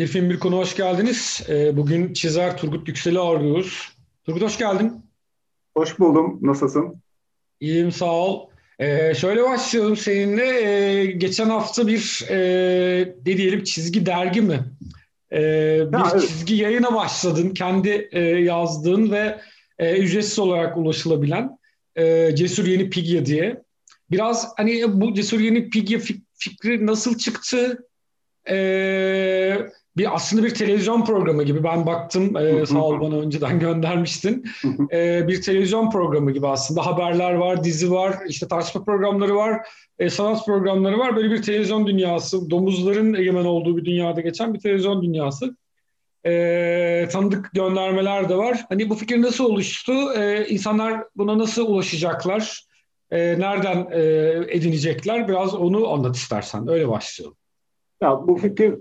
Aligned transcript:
Bir 0.00 0.06
film 0.06 0.30
bir 0.30 0.38
konu 0.38 0.56
hoş 0.56 0.76
geldiniz. 0.76 1.42
Ee, 1.48 1.76
bugün 1.76 2.12
çizer 2.12 2.56
Turgut 2.56 2.88
Yüksel'i 2.88 3.18
ağırlıyoruz. 3.18 3.88
Turgut 4.24 4.42
hoş 4.42 4.58
geldin. 4.58 4.92
Hoş 5.76 5.98
buldum. 5.98 6.38
Nasılsın? 6.42 7.02
İyiyim 7.60 7.92
sağ 7.92 8.12
ol. 8.12 8.48
Ee, 8.78 9.14
şöyle 9.14 9.42
başlayalım 9.42 9.96
seninle. 9.96 10.46
Ee, 10.46 11.06
geçen 11.06 11.50
hafta 11.50 11.86
bir 11.86 12.26
e, 12.30 13.14
ne 13.26 13.36
diyelim 13.36 13.64
çizgi 13.64 14.06
dergi 14.06 14.40
mi? 14.40 14.60
Ee, 15.32 15.38
bir 15.92 16.10
evet. 16.12 16.20
çizgi 16.20 16.54
yayına 16.54 16.94
başladın. 16.94 17.50
Kendi 17.50 18.08
e, 18.12 18.20
yazdığın 18.20 19.10
ve 19.10 19.40
e, 19.78 19.96
ücretsiz 19.96 20.38
olarak 20.38 20.76
ulaşılabilen 20.76 21.58
e, 21.96 22.36
Cesur 22.36 22.66
Yeni 22.66 22.90
Pigya 22.90 23.26
diye. 23.26 23.62
Biraz 24.10 24.52
hani 24.56 25.00
bu 25.00 25.14
Cesur 25.14 25.40
Yeni 25.40 25.70
Pigya 25.70 26.00
fikri 26.34 26.86
nasıl 26.86 27.18
çıktı? 27.18 27.86
Ee, 28.48 29.58
bir 29.96 30.14
aslında 30.14 30.44
bir 30.44 30.54
televizyon 30.54 31.04
programı 31.04 31.42
gibi. 31.42 31.64
Ben 31.64 31.86
baktım 31.86 32.36
e, 32.36 32.66
sağ 32.66 32.82
ol 32.82 33.00
bana 33.00 33.16
önceden 33.16 33.58
göndermiştin. 33.60 34.44
E, 34.92 35.28
bir 35.28 35.42
televizyon 35.42 35.90
programı 35.90 36.32
gibi 36.32 36.48
aslında. 36.48 36.86
Haberler 36.86 37.34
var 37.34 37.64
dizi 37.64 37.90
var 37.90 38.18
işte 38.28 38.48
tartışma 38.48 38.84
programları 38.84 39.36
var 39.36 39.66
e, 39.98 40.10
sanat 40.10 40.46
programları 40.46 40.98
var. 40.98 41.16
Böyle 41.16 41.30
bir 41.30 41.42
televizyon 41.42 41.86
dünyası 41.86 42.50
domuzların 42.50 43.14
egemen 43.14 43.44
olduğu 43.44 43.76
bir 43.76 43.84
dünyada 43.84 44.20
geçen 44.20 44.54
bir 44.54 44.60
televizyon 44.60 45.02
dünyası. 45.02 45.56
E, 46.26 47.08
tanıdık 47.12 47.50
göndermeler 47.54 48.28
de 48.28 48.36
var. 48.36 48.64
Hani 48.68 48.90
bu 48.90 48.94
fikir 48.94 49.22
nasıl 49.22 49.44
oluştu? 49.44 50.12
E, 50.12 50.46
insanlar 50.48 51.04
buna 51.16 51.38
nasıl 51.38 51.66
ulaşacaklar? 51.66 52.64
E, 53.10 53.18
nereden 53.18 53.88
e, 53.92 54.00
edinecekler? 54.48 55.28
Biraz 55.28 55.54
onu 55.54 55.88
anlat 55.88 56.16
istersen. 56.16 56.68
Öyle 56.68 56.88
başlayalım. 56.88 57.36
Ya 58.02 58.28
bu 58.28 58.36
fikir 58.36 58.74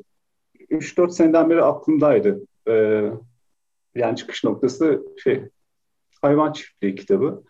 3-4 0.72 1.12
seneden 1.12 1.50
beri 1.50 1.64
aklımdaydı. 1.64 2.40
Ee, 2.68 3.12
yani 3.96 4.16
çıkış 4.16 4.44
noktası 4.44 5.04
şey 5.24 5.44
hayvan 6.22 6.54
çiftliği 6.54 6.96
kitabı. 6.96 7.44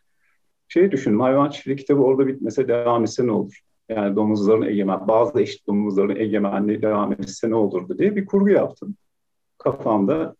Şey 0.68 0.92
düşündüm 0.92 1.20
hayvan 1.20 1.50
çiftliği 1.50 1.78
kitabı 1.78 2.02
orada 2.02 2.28
bitmese 2.28 2.68
devam 2.68 3.04
etse 3.04 3.28
ne 3.28 3.32
olur? 3.32 3.60
Yani 3.90 4.16
domuzların 4.16 4.62
egemen, 4.62 5.08
bazı 5.08 5.42
eşit 5.42 5.68
domuzların 5.68 6.16
egemenliği 6.16 6.82
devam 6.82 7.12
etse 7.12 7.50
ne 7.50 7.56
olurdu 7.56 7.98
diye 7.98 8.16
bir 8.16 8.26
kurgu 8.26 8.50
yaptım 8.50 8.96
kafamda. 9.58 10.36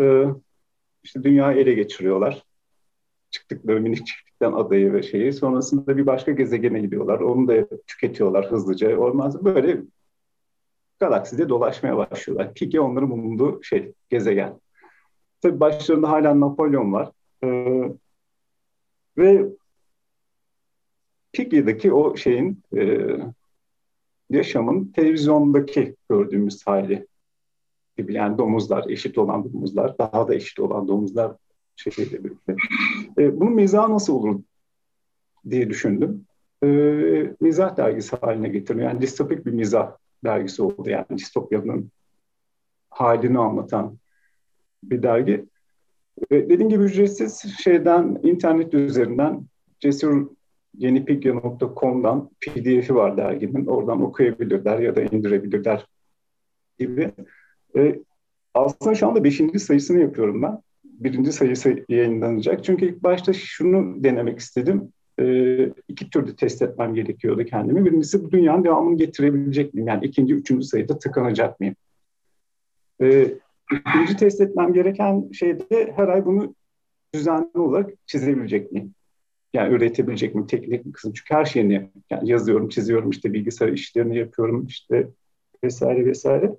Ee, 0.00 0.24
işte 1.02 1.22
dünyayı 1.22 1.58
ele 1.58 1.72
geçiriyorlar. 1.74 2.42
Çıktıkları 3.30 3.80
minik 3.80 4.06
çiftlikten 4.06 4.52
adayı 4.52 4.92
ve 4.92 5.02
şeyi. 5.02 5.32
Sonrasında 5.32 5.96
bir 5.96 6.06
başka 6.06 6.32
gezegene 6.32 6.80
gidiyorlar. 6.80 7.20
Onu 7.20 7.48
da 7.48 7.68
tüketiyorlar 7.86 8.50
hızlıca. 8.50 8.98
Olmaz 8.98 9.44
böyle 9.44 9.82
galakside 11.00 11.48
dolaşmaya 11.48 11.96
başlıyorlar. 11.96 12.54
Piki 12.54 12.80
onların 12.80 13.10
bulunduğu 13.10 13.62
şey, 13.62 13.92
gezegen. 14.08 14.60
Tabii 15.40 15.60
başlarında 15.60 16.10
hala 16.10 16.40
Napolyon 16.40 16.92
var. 16.92 17.12
Ee, 17.44 17.82
ve 19.18 19.46
Piki'deki 21.32 21.92
o 21.92 22.16
şeyin 22.16 22.62
e, 22.76 23.06
yaşamın 24.30 24.92
televizyondaki 24.92 25.96
gördüğümüz 26.08 26.66
hali 26.66 27.06
gibi 27.96 28.14
yani 28.14 28.38
domuzlar, 28.38 28.90
eşit 28.90 29.18
olan 29.18 29.44
domuzlar, 29.52 29.98
daha 29.98 30.28
da 30.28 30.34
eşit 30.34 30.60
olan 30.60 30.88
domuzlar 30.88 31.36
şeyle 31.76 32.24
birlikte. 32.24 32.56
E, 33.18 33.40
bunun 33.40 33.52
mizahı 33.52 33.90
nasıl 33.90 34.14
olur 34.14 34.40
diye 35.50 35.70
düşündüm. 35.70 36.26
E, 36.64 36.66
mizah 37.40 37.76
dergisi 37.76 38.16
haline 38.16 38.48
getirdim. 38.48 38.82
Yani 38.82 39.00
distopik 39.02 39.46
bir 39.46 39.52
mizah 39.52 39.92
dergisi 40.24 40.62
oldu. 40.62 40.90
Yani 40.90 41.06
distopyanın 41.10 41.90
halini 42.90 43.38
anlatan 43.38 43.98
bir 44.82 45.02
dergi. 45.02 45.46
Ve 46.32 46.48
dediğim 46.48 46.68
gibi 46.68 46.84
ücretsiz 46.84 47.58
şeyden 47.64 48.20
internet 48.22 48.74
üzerinden 48.74 49.46
cesur 49.80 50.28
yenipigya.com'dan 50.78 52.30
pdf'i 52.40 52.94
var 52.94 53.16
derginin. 53.16 53.66
Oradan 53.66 54.02
okuyabilirler 54.02 54.78
ya 54.78 54.96
da 54.96 55.02
indirebilirler 55.02 55.86
gibi. 56.78 57.12
E, 57.76 57.98
aslında 58.54 58.94
şu 58.94 59.08
anda 59.08 59.24
beşinci 59.24 59.58
sayısını 59.58 60.00
yapıyorum 60.00 60.42
ben. 60.42 60.62
Birinci 60.84 61.32
sayısı 61.32 61.84
yayınlanacak. 61.88 62.64
Çünkü 62.64 62.86
ilk 62.86 63.02
başta 63.02 63.32
şunu 63.32 64.04
denemek 64.04 64.38
istedim 64.38 64.92
e, 65.20 65.24
iki 65.88 66.10
türlü 66.10 66.36
test 66.36 66.62
etmem 66.62 66.94
gerekiyordu 66.94 67.44
kendimi. 67.44 67.84
Birincisi 67.84 68.24
bu 68.24 68.30
dünyanın 68.30 68.64
devamını 68.64 68.96
getirebilecek 68.96 69.74
miyim? 69.74 69.88
Yani 69.88 70.06
ikinci, 70.06 70.34
üçüncü 70.34 70.66
sayıda 70.66 70.98
tıkanacak 70.98 71.60
mıyım? 71.60 71.76
E, 73.02 73.34
ikinci 73.72 74.16
test 74.16 74.40
etmem 74.40 74.72
gereken 74.72 75.30
şey 75.32 75.60
de 75.60 75.92
her 75.96 76.08
ay 76.08 76.26
bunu 76.26 76.54
düzenli 77.14 77.58
olarak 77.58 77.90
çizebilecek 78.06 78.72
miyim? 78.72 78.94
Yani 79.54 79.74
üretebilecek 79.74 80.34
miyim? 80.34 80.46
Teknik 80.46 80.94
kısım. 80.94 81.12
Çünkü 81.12 81.34
her 81.34 81.44
şeyini 81.44 81.90
yani 82.10 82.30
yazıyorum, 82.30 82.68
çiziyorum, 82.68 83.10
işte 83.10 83.32
bilgisayar 83.32 83.72
işlerini 83.72 84.18
yapıyorum, 84.18 84.66
işte 84.66 85.08
vesaire 85.64 86.06
vesaire. 86.06 86.52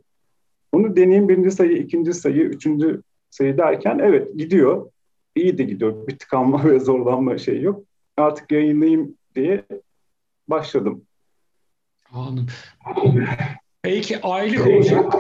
Bunu 0.73 0.95
deneyim 0.95 1.29
birinci 1.29 1.51
sayı, 1.51 1.77
ikinci 1.77 2.13
sayı, 2.13 2.41
üçüncü 2.41 3.01
sayı 3.29 3.57
derken 3.57 3.99
evet 3.99 4.37
gidiyor. 4.37 4.91
İyi 5.35 5.57
de 5.57 5.63
gidiyor. 5.63 6.07
Bir 6.07 6.17
tıkanma 6.17 6.63
ve 6.69 6.79
zorlanma 6.79 7.37
şey 7.37 7.61
yok 7.61 7.88
artık 8.19 8.52
yayınlayayım 8.52 9.16
diye 9.35 9.66
başladım. 10.47 11.06
Anladım. 12.12 12.47
Peki 13.81 14.22
aylık 14.22 14.68
olacak. 14.68 15.16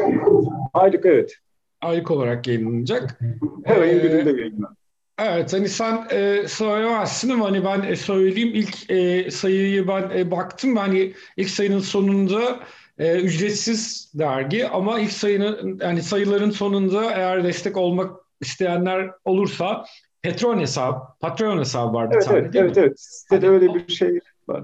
Aylık 0.73 1.05
evet. 1.05 1.35
Aylık 1.81 2.11
olarak 2.11 2.47
yayınlanacak. 2.47 3.19
Her 3.65 3.81
ayın 3.81 3.99
ee, 3.99 4.03
birinde 4.03 4.41
yayınlanacak. 4.41 4.79
Evet 5.19 5.53
hani 5.53 5.69
sen 5.69 6.07
e, 6.11 6.47
söylemezsin 6.47 7.29
ama 7.29 7.45
hani 7.45 7.65
ben 7.65 7.81
e, 7.81 7.95
söyleyeyim 7.95 8.51
ilk 8.53 8.91
e, 8.91 9.31
sayıyı 9.31 9.87
ben 9.87 10.09
e, 10.15 10.31
baktım 10.31 10.75
hani 10.75 11.13
ilk 11.37 11.49
sayının 11.49 11.79
sonunda 11.79 12.59
e, 12.97 13.19
ücretsiz 13.19 14.11
dergi 14.13 14.67
ama 14.67 14.99
ilk 14.99 15.11
sayının 15.11 15.79
yani 15.81 16.03
sayıların 16.03 16.49
sonunda 16.49 17.11
eğer 17.13 17.43
destek 17.43 17.77
olmak 17.77 18.11
isteyenler 18.41 19.11
olursa 19.25 19.85
Patreon 20.23 20.59
hesabı, 20.59 20.99
Patreon 21.19 21.59
hesabı 21.59 21.93
var 21.93 22.09
bir 22.09 22.15
evet, 22.15 22.25
tane 22.25 22.39
evet, 22.39 22.55
evet, 22.55 22.75
mi? 22.75 22.83
Evet, 22.83 22.99
sitede 22.99 23.45
hani 23.45 23.55
öyle 23.55 23.73
bir 23.73 23.93
şey 23.93 24.19
var. 24.47 24.63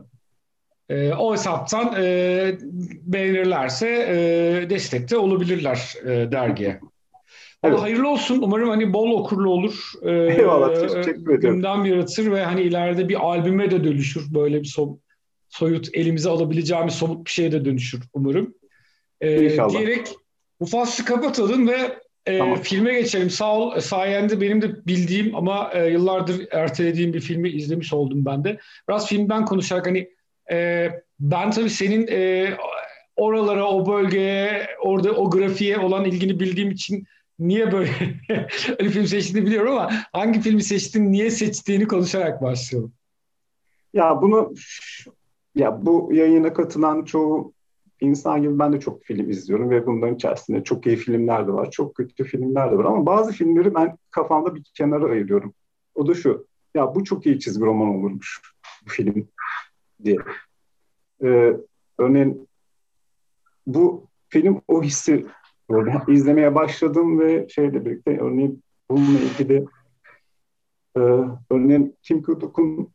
E, 0.90 1.14
o 1.14 1.34
hesaptan 1.34 1.96
e, 1.98 2.58
beğenirlerse 3.02 3.88
e, 3.88 4.70
destekte 4.70 5.18
olabilirler 5.18 5.94
e, 6.06 6.32
dergiye. 6.32 6.80
Evet. 7.64 7.80
Hayırlı 7.80 8.10
olsun. 8.10 8.42
Umarım 8.42 8.70
hani 8.70 8.94
bol 8.94 9.12
okurlu 9.12 9.50
olur. 9.50 9.92
Ee, 10.02 10.12
Eyvallah. 10.12 10.74
Teşekkür 10.74 11.34
ederim. 11.34 11.40
Gündem 11.40 11.86
yaratır 11.86 12.32
ve 12.32 12.44
hani 12.44 12.62
ileride 12.62 13.10
bir 13.10 13.26
albüme 13.26 13.72
de 13.72 13.84
dönüşür. 13.84 14.34
Böyle 14.34 14.62
bir 14.62 14.68
so 14.68 14.98
soyut 15.50 15.90
elimize 15.94 16.30
alabileceğimiz 16.30 16.94
somut 16.94 17.26
bir 17.26 17.32
şeye 17.32 17.52
de 17.52 17.66
dönüşür 17.66 18.02
umarım. 18.14 18.54
Ee, 19.22 19.44
İnşallah. 19.44 19.70
Diyerek 19.70 20.08
bu 20.60 20.66
faslı 20.66 21.06
kapatalım 21.06 21.68
ve 21.68 22.00
e, 22.26 22.38
tamam. 22.38 22.62
Filme 22.62 22.94
geçelim. 22.94 23.30
Sağ 23.30 23.58
ol. 23.58 23.80
Sayende 23.80 24.42
benim 24.42 24.62
de 24.62 24.86
bildiğim 24.88 25.36
ama 25.36 25.72
e, 25.74 25.88
yıllardır 25.88 26.48
ertelediğim 26.52 27.14
bir 27.14 27.22
filmi 27.22 27.50
izlemiş 27.50 27.94
oldum 27.94 28.26
ben 28.26 28.44
de. 28.44 28.60
Biraz 28.90 29.08
filmden 29.08 29.46
konuşarak 29.46 29.88
hani 29.88 30.10
e, 30.52 30.90
ben 31.20 31.52
tabii 31.52 31.70
senin 31.70 32.08
e, 32.08 32.50
oralara, 33.16 33.68
o 33.68 33.88
bölgeye, 33.88 34.68
orada 34.82 35.12
o 35.12 35.30
grafiğe 35.30 35.80
olan 35.80 36.06
ilgini 36.06 36.40
bildiğim 36.40 36.72
için 36.72 37.08
niye 37.40 37.72
böyle 37.72 37.90
bir 38.80 38.90
film 38.90 39.06
seçtiğini 39.06 39.48
biliyorum 39.48 39.74
ama 39.74 39.92
hangi 40.14 40.42
filmi 40.42 40.64
seçtin, 40.64 41.12
niye 41.12 41.32
seçtiğini 41.32 41.88
konuşarak 41.88 42.42
başlayalım. 42.42 42.94
Ya 43.94 44.22
bunu 44.22 44.54
ya 45.56 45.86
bu 45.86 46.10
yayına 46.14 46.54
katılan 46.54 47.04
çoğu 47.04 47.55
insan 48.06 48.42
gibi 48.42 48.60
ben 48.60 48.74
de 48.74 48.80
çok 48.80 49.04
film 49.04 49.30
izliyorum 49.30 49.70
ve 49.70 49.86
bunların 49.86 50.16
içerisinde 50.16 50.64
çok 50.64 50.86
iyi 50.86 50.96
filmler 50.96 51.48
de 51.48 51.54
var, 51.54 51.72
çok 51.72 51.96
kötü 51.96 52.24
filmler 52.24 52.72
de 52.72 52.78
var. 52.78 52.86
Ama 52.86 53.06
bazı 53.06 53.32
filmleri 53.32 53.76
ben 53.76 53.98
kafamda 54.12 54.56
bir 54.56 54.64
kenara 54.74 55.06
ayırıyorum. 55.06 55.54
O 55.96 56.08
da 56.08 56.14
şu, 56.14 56.48
ya 56.76 56.96
bu 56.96 57.04
çok 57.04 57.26
iyi 57.26 57.40
çizgi 57.40 57.66
roman 57.66 57.88
olurmuş 57.88 58.42
bu 58.86 58.90
film 58.90 59.28
diye. 60.04 60.18
Ee, 61.24 61.54
örneğin 61.98 62.48
bu 63.68 64.08
film 64.30 64.62
o 64.68 64.84
hissi 64.84 65.26
izlemeye 66.08 66.56
başladım 66.56 67.20
ve 67.20 67.48
şeyle 67.50 67.86
birlikte 67.86 68.20
örneğin 68.20 68.64
bununla 68.90 69.20
ilgili 69.20 69.66
e, 70.98 71.02
örneğin 71.50 71.98
Kim 72.02 72.24
Kuduk'un 72.24 72.90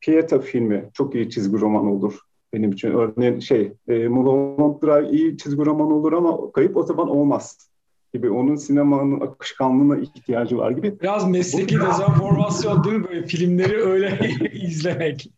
Pieta 0.00 0.40
filmi 0.40 0.90
çok 0.92 1.14
iyi 1.14 1.30
çizgi 1.30 1.60
roman 1.60 1.86
olur 1.86 2.20
benim 2.54 2.72
için. 2.72 2.90
Örneğin 2.90 3.38
şey, 3.40 3.72
e, 3.88 4.08
Mulholland 4.08 4.82
Drive 4.82 5.10
iyi 5.10 5.38
çizgi 5.38 5.66
roman 5.66 5.92
olur 5.92 6.12
ama 6.12 6.52
kayıp 6.52 6.76
o 6.76 6.82
zaman 6.82 7.08
olmaz 7.08 7.68
gibi. 8.14 8.30
Onun 8.30 8.56
sinemanın 8.56 9.20
akışkanlığına 9.20 9.96
ihtiyacı 9.96 10.58
var 10.58 10.70
gibi. 10.70 11.00
Biraz 11.00 11.30
mesleki 11.30 11.80
dezenformasyon 11.80 12.84
değil 12.84 12.96
mi 12.96 13.04
böyle 13.04 13.26
filmleri 13.26 13.82
öyle 13.82 14.18
izlemek? 14.52 15.30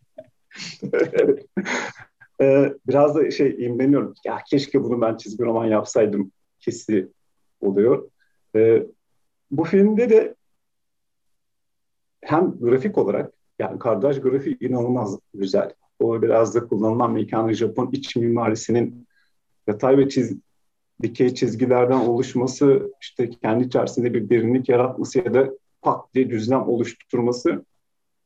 ee, 2.41 2.73
biraz 2.89 3.15
da 3.15 3.31
şey 3.31 3.65
imreniyorum. 3.65 4.15
Ya 4.25 4.39
keşke 4.51 4.83
bunu 4.83 5.01
ben 5.01 5.17
çizgi 5.17 5.45
roman 5.45 5.67
yapsaydım 5.67 6.33
etkisi 6.67 7.09
oluyor. 7.61 8.11
E, 8.57 8.87
bu 9.51 9.65
filmde 9.65 10.11
de 10.11 10.35
hem 12.21 12.59
grafik 12.61 12.99
olarak 12.99 13.33
yani 13.59 13.79
kardeş 13.79 14.21
grafiği 14.21 14.59
inanılmaz 14.61 15.19
güzel. 15.35 15.73
O 16.01 16.23
biraz 16.23 16.55
da 16.55 16.67
kullanılan 16.67 17.13
mekanı 17.13 17.55
Japon 17.55 17.91
iç 17.93 18.17
mimarisinin 18.17 19.07
yatay 19.67 19.99
ve 19.99 20.09
çiz, 20.09 20.37
dikey 21.03 21.35
çizgilerden 21.35 22.01
oluşması, 22.01 22.93
işte 23.01 23.31
kendi 23.31 23.65
içerisinde 23.65 24.15
bir 24.15 24.31
derinlik 24.31 24.69
yaratması 24.69 25.19
ya 25.19 25.35
da 25.35 25.51
pat 25.83 26.15
diye 26.15 26.31
düzlem 26.31 26.69
oluşturması 26.69 27.65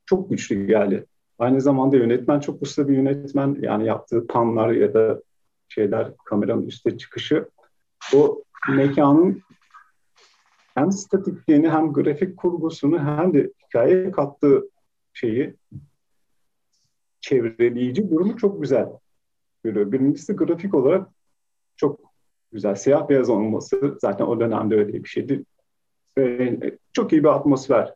çok 0.07 0.31
güçlü 0.31 0.67
geldi. 0.67 1.07
Aynı 1.39 1.61
zamanda 1.61 1.97
yönetmen 1.97 2.41
çok 2.41 2.63
usta 2.63 2.89
bir 2.89 2.97
yönetmen. 2.97 3.57
Yani 3.61 3.87
yaptığı 3.87 4.27
panlar 4.27 4.71
ya 4.71 4.95
da 4.95 5.23
şeyler 5.69 6.17
kameranın 6.25 6.67
üstte 6.67 6.99
çıkışı 6.99 7.49
o 8.15 8.43
mekanın 8.69 9.43
hem 10.75 10.93
statikliğini 10.93 11.71
hem 11.71 11.93
grafik 11.93 12.37
kurgusunu 12.37 12.99
hem 12.99 13.35
de 13.35 13.51
hikaye 13.67 14.11
kattığı 14.11 14.63
şeyi 15.13 15.55
çevreleyici 17.21 18.11
durumu 18.11 18.37
çok 18.37 18.63
güzel 18.63 18.89
görüyor. 19.65 19.93
Birincisi 19.93 20.33
grafik 20.33 20.75
olarak 20.75 21.09
çok 21.77 22.01
güzel. 22.53 22.75
Siyah 22.75 23.09
beyaz 23.09 23.31
olması 23.31 23.99
zaten 24.01 24.25
o 24.25 24.41
dönemde 24.41 24.75
öyle 24.75 25.05
bir 25.05 25.09
şeydi. 25.09 25.45
Ee, 26.19 26.59
çok 26.93 27.13
iyi 27.13 27.23
bir 27.23 27.29
atmosfer 27.29 27.95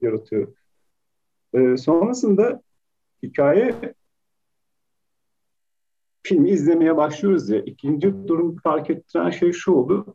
yaratıyor. 0.00 0.54
Ee, 1.54 1.76
sonrasında 1.76 2.62
hikaye 3.22 3.94
filmi 6.22 6.50
izlemeye 6.50 6.96
başlıyoruz 6.96 7.48
ya. 7.50 7.60
İkinci 7.60 8.28
durum 8.28 8.56
fark 8.56 8.90
ettiren 8.90 9.30
şey 9.30 9.52
şu 9.52 9.72
oldu. 9.72 10.14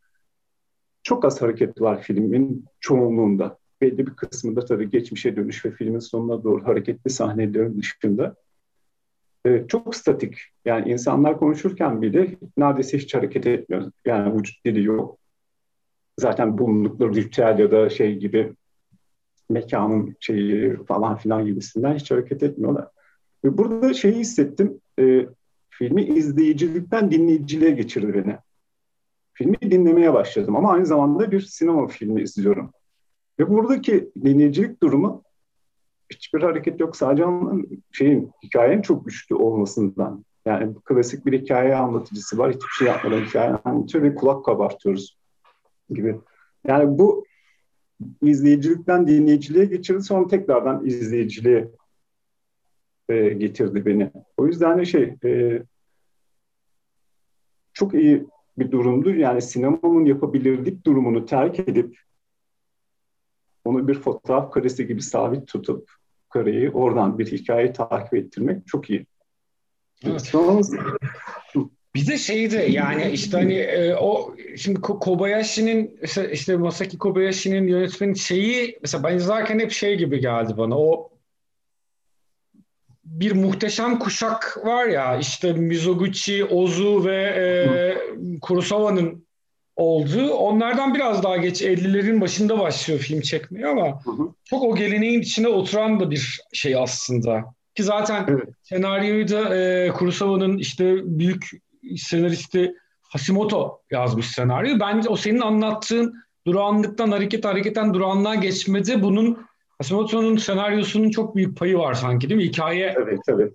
Çok 1.04 1.26
az 1.26 1.42
hareket 1.42 1.82
var 1.82 2.02
filmin 2.02 2.66
çoğunluğunda. 2.80 3.58
Belli 3.82 3.98
bir 3.98 4.16
kısmında 4.16 4.66
tabii 4.66 4.90
geçmişe 4.90 5.36
dönüş 5.36 5.66
ve 5.66 5.72
filmin 5.72 6.00
sonuna 6.00 6.44
doğru 6.44 6.68
hareketli 6.68 7.10
sahnelerin 7.10 7.78
dışında. 7.78 8.36
Ee, 9.46 9.66
çok 9.68 9.96
statik. 9.96 10.38
Yani 10.66 10.92
insanlar 10.92 11.40
konuşurken 11.40 12.02
bile 12.02 12.36
neredeyse 12.58 12.98
hiç 12.98 13.16
hareket 13.16 13.48
etmiyor. 13.48 13.92
Yani 14.06 14.38
vücut 14.38 14.66
dili 14.66 14.84
yok. 14.84 15.18
Zaten 16.18 16.58
bulundukları 16.58 17.16
ritüel 17.16 17.60
ya 17.60 17.72
da 17.72 17.90
şey 17.90 18.16
gibi 18.16 18.54
mekanın 19.50 20.16
şeyi 20.20 20.84
falan 20.84 21.18
filan 21.18 21.46
gibisinden 21.46 21.96
hiç 21.96 22.12
hareket 22.12 22.44
etmiyorlar. 22.44 22.88
Ve 23.44 23.58
burada 23.58 23.94
şeyi 23.94 24.16
hissettim. 24.16 24.82
E, 25.00 25.26
filmi 25.70 26.04
izleyicilikten 26.04 27.12
dinleyiciliğe 27.12 27.72
geçirdi 27.72 28.14
beni. 28.14 28.38
Filmi 29.34 29.58
dinlemeye 29.62 30.14
başladım 30.14 30.56
ama 30.56 30.72
aynı 30.72 30.86
zamanda 30.86 31.32
bir 31.32 31.42
sinema 31.42 31.88
filmi 31.88 32.22
izliyorum. 32.22 32.72
Ve 33.40 33.50
buradaki 33.50 34.10
dinleyicilik 34.24 34.84
durumu 34.84 35.25
hiçbir 36.10 36.42
hareket 36.42 36.80
yok. 36.80 36.96
Sadece 36.96 37.26
şeyin, 37.92 38.32
hikayenin 38.44 38.82
çok 38.82 39.06
güçlü 39.06 39.36
olmasından. 39.36 40.26
Yani 40.46 40.76
klasik 40.86 41.26
bir 41.26 41.42
hikaye 41.42 41.76
anlatıcısı 41.76 42.38
var. 42.38 42.54
Hiçbir 42.54 42.68
şey 42.78 42.88
yapmadan 42.88 43.22
hikaye 43.22 43.52
anlatıyor 43.66 44.04
ve 44.04 44.16
kulak 44.16 44.46
kabartıyoruz 44.46 45.18
gibi. 45.90 46.16
Yani 46.68 46.98
bu 46.98 47.26
izleyicilikten 48.22 49.08
dinleyiciliğe 49.08 49.66
geçirdi. 49.66 50.04
Sonra 50.04 50.28
tekrardan 50.28 50.86
izleyiciliğe 50.86 51.72
e, 53.10 53.30
getirdi 53.30 53.86
beni. 53.86 54.12
O 54.38 54.48
yüzden 54.48 54.78
de 54.78 54.86
şey 54.86 55.16
e, 55.26 55.62
çok 57.74 57.94
iyi 57.94 58.26
bir 58.58 58.72
durumdu. 58.72 59.10
Yani 59.10 59.42
sinemanın 59.42 60.06
yapabilirlik 60.06 60.86
durumunu 60.86 61.26
terk 61.26 61.60
edip 61.60 61.98
onu 63.66 63.88
bir 63.88 63.94
fotoğraf 63.94 64.52
karesi 64.52 64.88
gibi 64.88 65.02
sabit 65.02 65.48
tutup 65.48 65.92
kareyi 66.30 66.70
oradan 66.70 67.20
bir 67.20 67.32
hikaye 67.32 67.74
takip 67.74 68.14
ettirmek 68.14 68.68
çok 68.68 68.90
iyi. 68.90 69.06
Evet. 70.04 70.34
Bir 71.96 72.08
de 72.08 72.18
şeydi 72.18 72.68
yani 72.70 73.10
işte 73.12 73.38
hani 73.38 73.54
e, 73.54 73.96
o 73.96 74.36
şimdi 74.58 74.82
Kobayashi'nin 74.82 76.00
işte 76.32 76.58
Masaki 76.58 76.98
Kobayashi'nin 76.98 77.68
yönetmenin 77.68 78.14
şeyi 78.14 78.80
mesela 78.82 79.04
ben 79.04 79.16
izlerken 79.16 79.60
hep 79.60 79.72
şey 79.72 79.98
gibi 79.98 80.20
geldi 80.20 80.54
bana 80.58 80.80
o 80.80 81.10
bir 83.04 83.32
muhteşem 83.32 84.00
kuşak 84.00 84.66
var 84.66 84.86
ya 84.86 85.18
işte 85.18 85.54
Mizoguchi, 85.54 86.46
Ozu 86.46 87.06
ve 87.06 87.16
e, 87.16 88.38
Kurosawa'nın 88.42 89.25
olduğu. 89.76 90.34
Onlardan 90.34 90.94
biraz 90.94 91.24
daha 91.24 91.38
geç 91.38 91.62
50'lerin 91.62 92.22
başında 92.22 92.60
başlıyor 92.60 93.00
film 93.00 93.22
çekmeye 93.22 93.68
ama 93.68 94.06
hı 94.06 94.12
hı. 94.12 94.30
çok 94.44 94.64
o 94.64 94.76
geleneğin 94.76 95.22
içine 95.22 95.48
oturan 95.48 96.00
da 96.00 96.12
bir 96.12 96.42
şey 96.54 96.76
aslında. 96.76 97.44
Ki 97.76 97.84
zaten 97.84 98.26
evet. 98.30 98.50
senaryoyu 98.64 99.28
da 99.28 99.56
e, 99.56 99.90
Kurosawa'nın 99.90 100.58
işte 100.58 100.96
büyük 101.04 101.50
senaristi 101.98 102.76
Hashimoto 103.02 103.82
yazmış 103.92 104.28
senaryo. 104.28 104.80
Bence 104.80 105.10
o 105.10 105.16
senin 105.16 105.40
anlattığın 105.40 106.14
durağanlıktan 106.48 107.12
hareket 107.12 107.46
hareketten 107.46 107.94
durağanlığa 107.94 108.36
geçmede 108.36 109.04
bunun 109.04 109.46
Hashimoto'nun 109.78 110.38
senaryosunun 110.38 111.10
çok 111.10 111.36
büyük 111.36 111.58
payı 111.58 111.78
var 111.78 111.94
sanki 111.94 112.30
değil 112.30 112.42
mi? 112.42 112.48
Hikaye 112.48 112.96
Evet, 112.98 113.20
evet. 113.28 113.54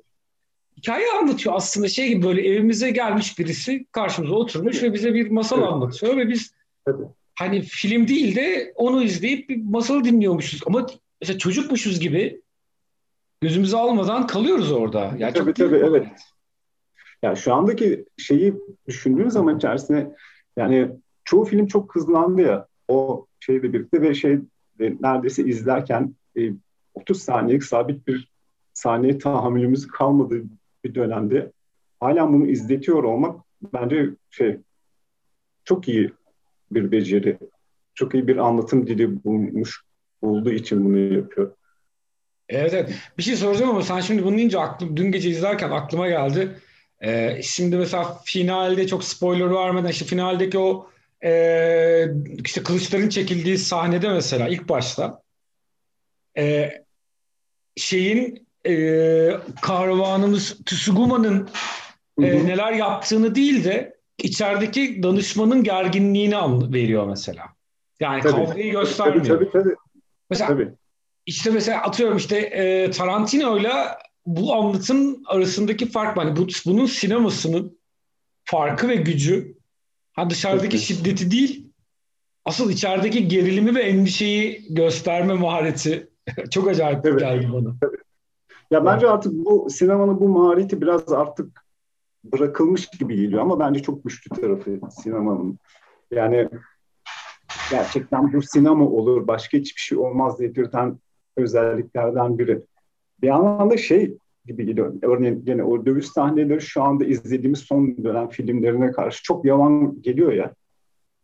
Hikaye 0.80 1.06
anlatıyor 1.20 1.54
aslında 1.54 1.88
şey 1.88 2.08
gibi 2.08 2.22
böyle 2.22 2.48
evimize 2.48 2.90
gelmiş 2.90 3.38
birisi 3.38 3.86
karşımıza 3.92 4.34
oturmuş 4.34 4.82
ve 4.82 4.92
bize 4.94 5.14
bir 5.14 5.30
masal 5.30 5.58
evet. 5.58 5.68
anlatıyor 5.68 6.16
ve 6.16 6.28
biz 6.28 6.54
evet. 6.86 7.00
hani 7.34 7.62
film 7.62 8.08
değil 8.08 8.36
de 8.36 8.72
onu 8.74 9.02
izleyip 9.02 9.48
bir 9.48 9.64
masal 9.64 10.04
dinliyormuşuz 10.04 10.60
ama 10.66 10.86
mesela 11.20 11.38
çocukmuşuz 11.38 12.00
gibi 12.00 12.42
gözümüzü 13.40 13.76
almadan 13.76 14.26
kalıyoruz 14.26 14.72
orada. 14.72 15.14
Yani 15.18 15.32
tabii 15.32 15.54
tabii 15.54 15.76
evet. 15.76 16.06
Yani 17.22 17.36
şu 17.36 17.54
andaki 17.54 18.04
şeyi 18.18 18.54
düşündüğün 18.88 19.28
zaman 19.28 19.56
içerisinde 19.56 20.16
yani 20.56 20.90
çoğu 21.24 21.44
film 21.44 21.66
çok 21.66 21.94
hızlandı 21.94 22.42
ya 22.42 22.66
o 22.88 23.26
şeyle 23.40 23.62
birlikte 23.62 24.02
ve 24.02 24.14
şey 24.14 24.38
neredeyse 25.00 25.44
izlerken 25.44 26.14
e, 26.36 26.40
30 26.94 27.22
saniyelik 27.22 27.64
sabit 27.64 28.06
bir 28.06 28.30
saniye 28.74 29.18
tahammülümüz 29.18 29.86
kalmadığı 29.86 30.42
bir 30.84 30.94
dönemde 30.94 31.52
hala 32.00 32.32
bunu 32.32 32.46
izletiyor 32.46 33.04
olmak 33.04 33.40
bence 33.62 34.10
şey 34.30 34.58
çok 35.64 35.88
iyi 35.88 36.12
bir 36.70 36.92
beceri. 36.92 37.38
Çok 37.94 38.14
iyi 38.14 38.28
bir 38.28 38.36
anlatım 38.36 38.86
dili 38.86 39.24
bulmuş 39.24 39.82
olduğu 40.22 40.50
için 40.50 40.84
bunu 40.84 40.98
yapıyor. 40.98 41.52
Evet, 42.48 42.74
evet. 42.74 42.94
Bir 43.18 43.22
şey 43.22 43.36
soracağım 43.36 43.70
ama 43.70 43.82
sen 43.82 44.00
şimdi 44.00 44.24
bunu 44.24 44.36
deyince 44.36 44.58
aklım, 44.58 44.96
dün 44.96 45.12
gece 45.12 45.30
izlerken 45.30 45.70
aklıma 45.70 46.08
geldi. 46.08 46.56
Ee, 47.00 47.40
şimdi 47.42 47.76
mesela 47.76 48.20
finalde 48.24 48.86
çok 48.86 49.04
spoiler 49.04 49.50
vermeden 49.50 49.88
işte 49.88 50.04
finaldeki 50.04 50.58
o 50.58 50.90
e, 51.24 52.06
işte 52.44 52.62
kılıçların 52.62 53.08
çekildiği 53.08 53.58
sahnede 53.58 54.08
mesela 54.08 54.48
ilk 54.48 54.68
başta 54.68 55.22
e, 56.36 56.70
şeyin 57.76 58.46
e, 58.66 59.36
kahramanımız 59.62 60.56
Tsuguma'nın 60.66 61.48
e, 62.18 62.46
neler 62.46 62.72
yaptığını 62.72 63.34
değil 63.34 63.64
de 63.64 64.00
içerideki 64.18 65.02
danışmanın 65.02 65.64
gerginliğini 65.64 66.36
an, 66.36 66.72
veriyor 66.72 67.06
mesela. 67.06 67.44
Yani 68.00 68.22
tabii. 68.22 68.32
kavgayı 68.32 68.72
göstermiyor. 68.72 69.24
Tabii 69.24 69.50
tabii. 69.50 69.62
tabii. 69.64 69.74
Mesela 70.30 70.48
tabii. 70.48 70.68
işte 71.26 71.50
mesela 71.50 71.82
atıyorum 71.82 72.16
işte 72.16 72.38
e, 72.38 72.90
Tarantino'yla 72.90 73.98
bu 74.26 74.54
anlatım 74.54 75.22
arasındaki 75.26 75.88
fark 75.88 76.16
hani 76.16 76.36
bu, 76.36 76.46
bunun 76.66 76.86
sinemasının 76.86 77.78
farkı 78.44 78.88
ve 78.88 78.96
gücü 78.96 79.56
ha 80.12 80.30
dışarıdaki 80.30 80.76
evet. 80.76 80.86
şiddeti 80.86 81.30
değil 81.30 81.66
asıl 82.44 82.70
içerideki 82.70 83.28
gerilimi 83.28 83.74
ve 83.74 83.82
endişeyi 83.82 84.66
gösterme 84.70 85.34
mahareti 85.34 86.08
çok 86.50 86.68
acayip 86.68 87.06
evet. 87.06 87.20
geldi 87.20 87.48
bana. 87.52 87.74
Tabii. 87.80 87.96
Ya 88.70 88.84
bence 88.84 89.08
artık 89.08 89.32
bu 89.32 89.70
sinemanın 89.70 90.20
bu 90.20 90.28
mahareti 90.28 90.80
biraz 90.80 91.12
artık 91.12 91.64
bırakılmış 92.24 92.86
gibi 92.86 93.16
geliyor 93.16 93.42
ama 93.42 93.60
bence 93.60 93.82
çok 93.82 94.04
güçlü 94.04 94.40
tarafı 94.40 94.80
sinemanın. 94.90 95.58
Yani 96.10 96.48
gerçekten 97.70 98.32
bu 98.32 98.42
sinema 98.42 98.84
olur, 98.84 99.26
başka 99.26 99.58
hiçbir 99.58 99.80
şey 99.80 99.98
olmaz 99.98 100.38
dedirten 100.38 100.98
özelliklerden 101.36 102.38
biri. 102.38 102.62
Bir 103.22 103.28
anlamda 103.28 103.76
şey 103.76 104.18
gibi 104.46 104.66
geliyor. 104.66 104.94
Örneğin 105.02 105.44
gene 105.44 105.64
o 105.64 105.86
dövüş 105.86 106.06
sahneleri 106.06 106.60
şu 106.60 106.82
anda 106.82 107.04
izlediğimiz 107.04 107.58
son 107.58 107.96
dönem 108.04 108.28
filmlerine 108.28 108.92
karşı 108.92 109.22
çok 109.22 109.44
yavan 109.44 110.02
geliyor 110.02 110.32
ya. 110.32 110.54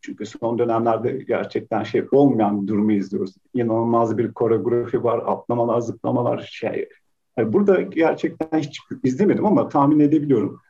Çünkü 0.01 0.25
son 0.25 0.59
dönemlerde 0.59 1.11
gerçekten 1.11 1.83
şey 1.83 2.05
olmayan 2.11 2.61
bir 2.61 2.67
durumu 2.67 2.91
izliyoruz. 2.91 3.35
İnanılmaz 3.53 4.17
bir 4.17 4.33
koreografi 4.33 5.03
var, 5.03 5.23
atlamalar, 5.25 5.79
zıplamalar, 5.79 6.49
şey. 6.51 6.89
Yani 7.37 7.53
burada 7.53 7.81
gerçekten 7.81 8.59
hiç 8.59 8.79
izlemedim 9.03 9.45
ama 9.45 9.69
tahmin 9.69 9.99
edebiliyorum. 9.99 10.61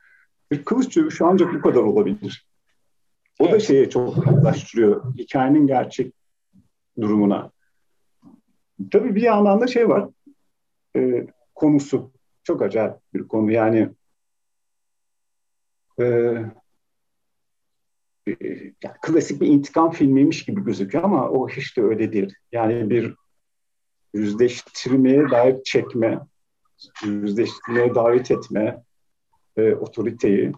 Bir 0.50 0.64
kılıç 0.64 0.96
dövüşü 0.96 1.24
ancak 1.24 1.54
bu 1.54 1.60
kadar 1.60 1.80
olabilir. 1.80 2.48
O 3.38 3.44
evet. 3.44 3.54
da 3.54 3.60
şeye 3.60 3.90
çok 3.90 4.26
yaklaştırıyor. 4.26 5.14
Hikayenin 5.14 5.66
gerçek 5.66 6.14
durumuna. 7.00 7.50
Tabii 8.90 9.14
bir 9.14 9.22
yandan 9.22 9.60
da 9.60 9.66
şey 9.66 9.88
var. 9.88 10.08
E, 10.96 11.26
konusu. 11.54 12.12
Çok 12.44 12.62
acayip 12.62 12.94
bir 13.14 13.28
konu. 13.28 13.52
Yani 13.52 13.88
e, 16.00 16.04
e, 18.26 18.72
klasik 19.02 19.40
bir 19.40 19.46
intikam 19.46 19.90
filmiymiş 19.90 20.44
gibi 20.44 20.64
gözüküyor 20.64 21.04
ama 21.04 21.30
o 21.30 21.48
hiç 21.48 21.76
de 21.76 21.82
öyle 21.82 22.12
değil. 22.12 22.34
Yani 22.52 22.90
bir 22.90 23.14
yüzleştirmeye 24.14 25.30
dair 25.30 25.62
çekme, 25.64 26.20
yüzleştirmeye 27.04 27.94
davet 27.94 28.30
etme 28.30 28.82
e, 29.56 29.74
otoriteyi, 29.74 30.52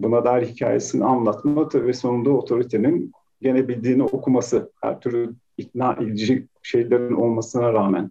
buna 0.00 0.24
dair 0.24 0.46
hikayesini 0.46 1.04
anlatma 1.04 1.68
ve 1.74 1.92
sonunda 1.92 2.30
otoritenin 2.30 3.12
gene 3.42 3.68
bildiğini 3.68 4.02
okuması, 4.02 4.72
her 4.82 5.00
türlü 5.00 5.34
ikna 5.56 5.92
edici 5.92 6.46
şeylerin 6.62 7.14
olmasına 7.14 7.72
rağmen. 7.72 8.10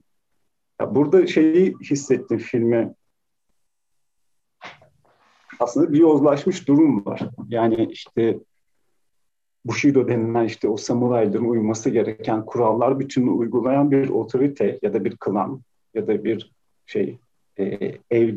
Ya 0.82 0.96
burada 0.96 1.28
şeyi 1.28 1.76
hissettim 1.84 2.38
filmi. 2.38 2.94
Aslında 5.60 5.94
bir 5.94 6.00
yozlaşmış 6.00 6.68
durum 6.68 7.06
var. 7.06 7.30
Yani 7.50 7.88
işte 7.92 8.40
Bushido 9.66 10.08
denilen 10.08 10.46
işte 10.46 10.70
o 10.70 10.78
samurayların 10.78 11.50
uyması 11.50 11.90
gereken 11.90 12.46
kurallar 12.46 13.00
bütününü 13.00 13.30
uygulayan 13.30 13.92
bir 13.92 14.10
otorite 14.10 14.80
ya 14.82 14.94
da 14.94 15.06
bir 15.06 15.18
klan 15.18 15.62
ya 15.94 16.08
da 16.08 16.24
bir 16.24 16.52
şey 16.88 17.20
e, 17.60 17.92
ev 18.12 18.36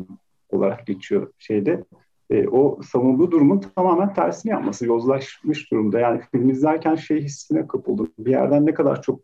olarak 0.49 0.87
geçiyor 0.87 1.33
şeyde. 1.37 1.83
E, 2.29 2.47
o 2.47 2.81
savunduğu 2.81 3.31
durumun 3.31 3.59
tamamen 3.59 4.13
tersini 4.13 4.51
yapması 4.51 4.85
yozlaşmış 4.85 5.71
durumda. 5.71 5.99
Yani 5.99 6.21
film 6.31 6.49
izlerken 6.49 6.95
şey 6.95 7.21
hissine 7.21 7.67
kapıldım. 7.67 8.13
Bir 8.19 8.31
yerden 8.31 8.65
ne 8.65 8.73
kadar 8.73 9.01
çok 9.01 9.21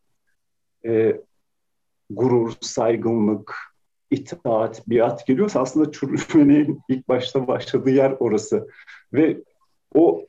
e, 0.86 1.22
gurur, 2.10 2.53
saygınlık, 2.62 3.55
itaat, 4.12 4.89
biat 4.89 5.27
geliyorsa 5.27 5.62
aslında 5.62 5.91
çürümenin 5.91 6.79
ilk 6.89 7.07
başta 7.07 7.48
başladığı 7.48 7.89
yer 7.89 8.15
orası. 8.19 8.67
Ve 9.13 9.38
o 9.93 10.25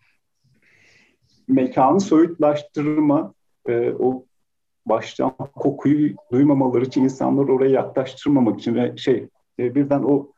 mekanı 1.49 2.00
soyutlaştırma, 2.00 3.35
e, 3.69 3.90
o 3.90 4.27
baştan 4.88 5.30
kokuyu 5.57 6.14
duymamaları 6.33 6.85
için 6.85 7.04
insanları 7.04 7.52
oraya 7.52 7.71
yaklaştırmamak 7.71 8.61
için 8.61 8.75
ve 8.75 8.97
şey 8.97 9.28
e, 9.59 9.75
birden 9.75 10.02
o 10.02 10.28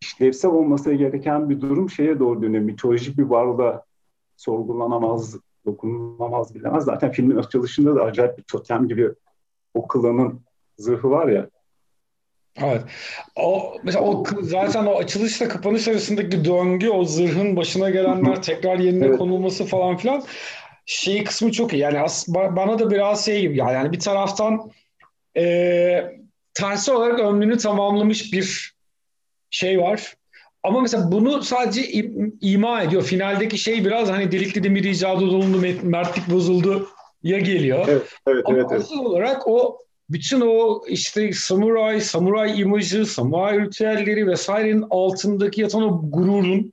işlevsel 0.00 0.50
olması 0.50 0.92
gereken 0.92 1.50
bir 1.50 1.60
durum 1.60 1.90
şeye 1.90 2.18
doğru 2.18 2.42
dönüyor. 2.42 2.64
Mitolojik 2.64 3.18
bir 3.18 3.22
varlığa 3.22 3.84
sorgulanamaz, 4.36 5.36
dokunulamaz 5.66 6.54
bilemez. 6.54 6.84
Zaten 6.84 7.10
filmin 7.12 7.36
açılışında 7.36 7.96
da 7.96 8.02
acayip 8.02 8.38
bir 8.38 8.42
totem 8.42 8.88
gibi 8.88 9.10
o 9.74 9.88
klanın 9.88 10.40
zırhı 10.78 11.10
var 11.10 11.28
ya. 11.28 11.50
Evet. 12.62 12.82
O 13.36 13.74
mesela 13.82 14.04
o 14.04 14.24
zaten 14.42 14.86
o 14.86 14.94
açılışla 14.94 15.48
kapanış 15.48 15.88
arasındaki 15.88 16.44
döngü, 16.44 16.90
o 16.90 17.04
zırhın 17.04 17.56
başına 17.56 17.90
gelenler 17.90 18.42
tekrar 18.42 18.78
yerine 18.78 19.06
evet. 19.06 19.18
konulması 19.18 19.64
falan 19.64 19.96
filan 19.96 20.22
şey 20.88 21.24
kısmı 21.24 21.52
çok 21.52 21.72
iyi. 21.72 21.82
Yani 21.82 22.00
as, 22.00 22.28
bana 22.28 22.78
da 22.78 22.90
biraz 22.90 23.24
şey 23.24 23.40
gibi 23.40 23.56
yani, 23.56 23.72
yani 23.72 23.92
bir 23.92 24.00
taraftan 24.00 24.70
e, 25.36 26.18
tersi 26.54 26.92
olarak 26.92 27.20
ömrünü 27.20 27.58
tamamlamış 27.58 28.32
bir 28.32 28.74
şey 29.50 29.80
var. 29.80 30.14
Ama 30.62 30.80
mesela 30.80 31.12
bunu 31.12 31.42
sadece 31.42 31.82
ima 32.40 32.82
ediyor. 32.82 33.02
Finaldeki 33.02 33.58
şey 33.58 33.84
biraz 33.84 34.08
hani 34.08 34.32
delikli 34.32 34.62
demir 34.62 34.84
icadı 34.84 35.20
dolundu, 35.20 35.62
mertlik 35.82 36.30
bozuldu 36.30 36.88
ya 37.22 37.38
geliyor. 37.38 37.84
Evet, 37.88 38.14
evet, 38.26 38.42
Ama 38.46 38.58
evet, 38.58 38.66
evet. 38.72 38.90
olarak 38.90 39.48
o 39.48 39.78
bütün 40.10 40.40
o 40.40 40.82
işte 40.88 41.32
samuray, 41.32 42.00
samuray 42.00 42.60
imajı, 42.60 43.06
samuray 43.06 43.60
ritüelleri 43.60 44.26
vesairenin 44.26 44.84
altındaki 44.90 45.60
yatan 45.60 45.82
o 45.82 46.10
gururun 46.10 46.72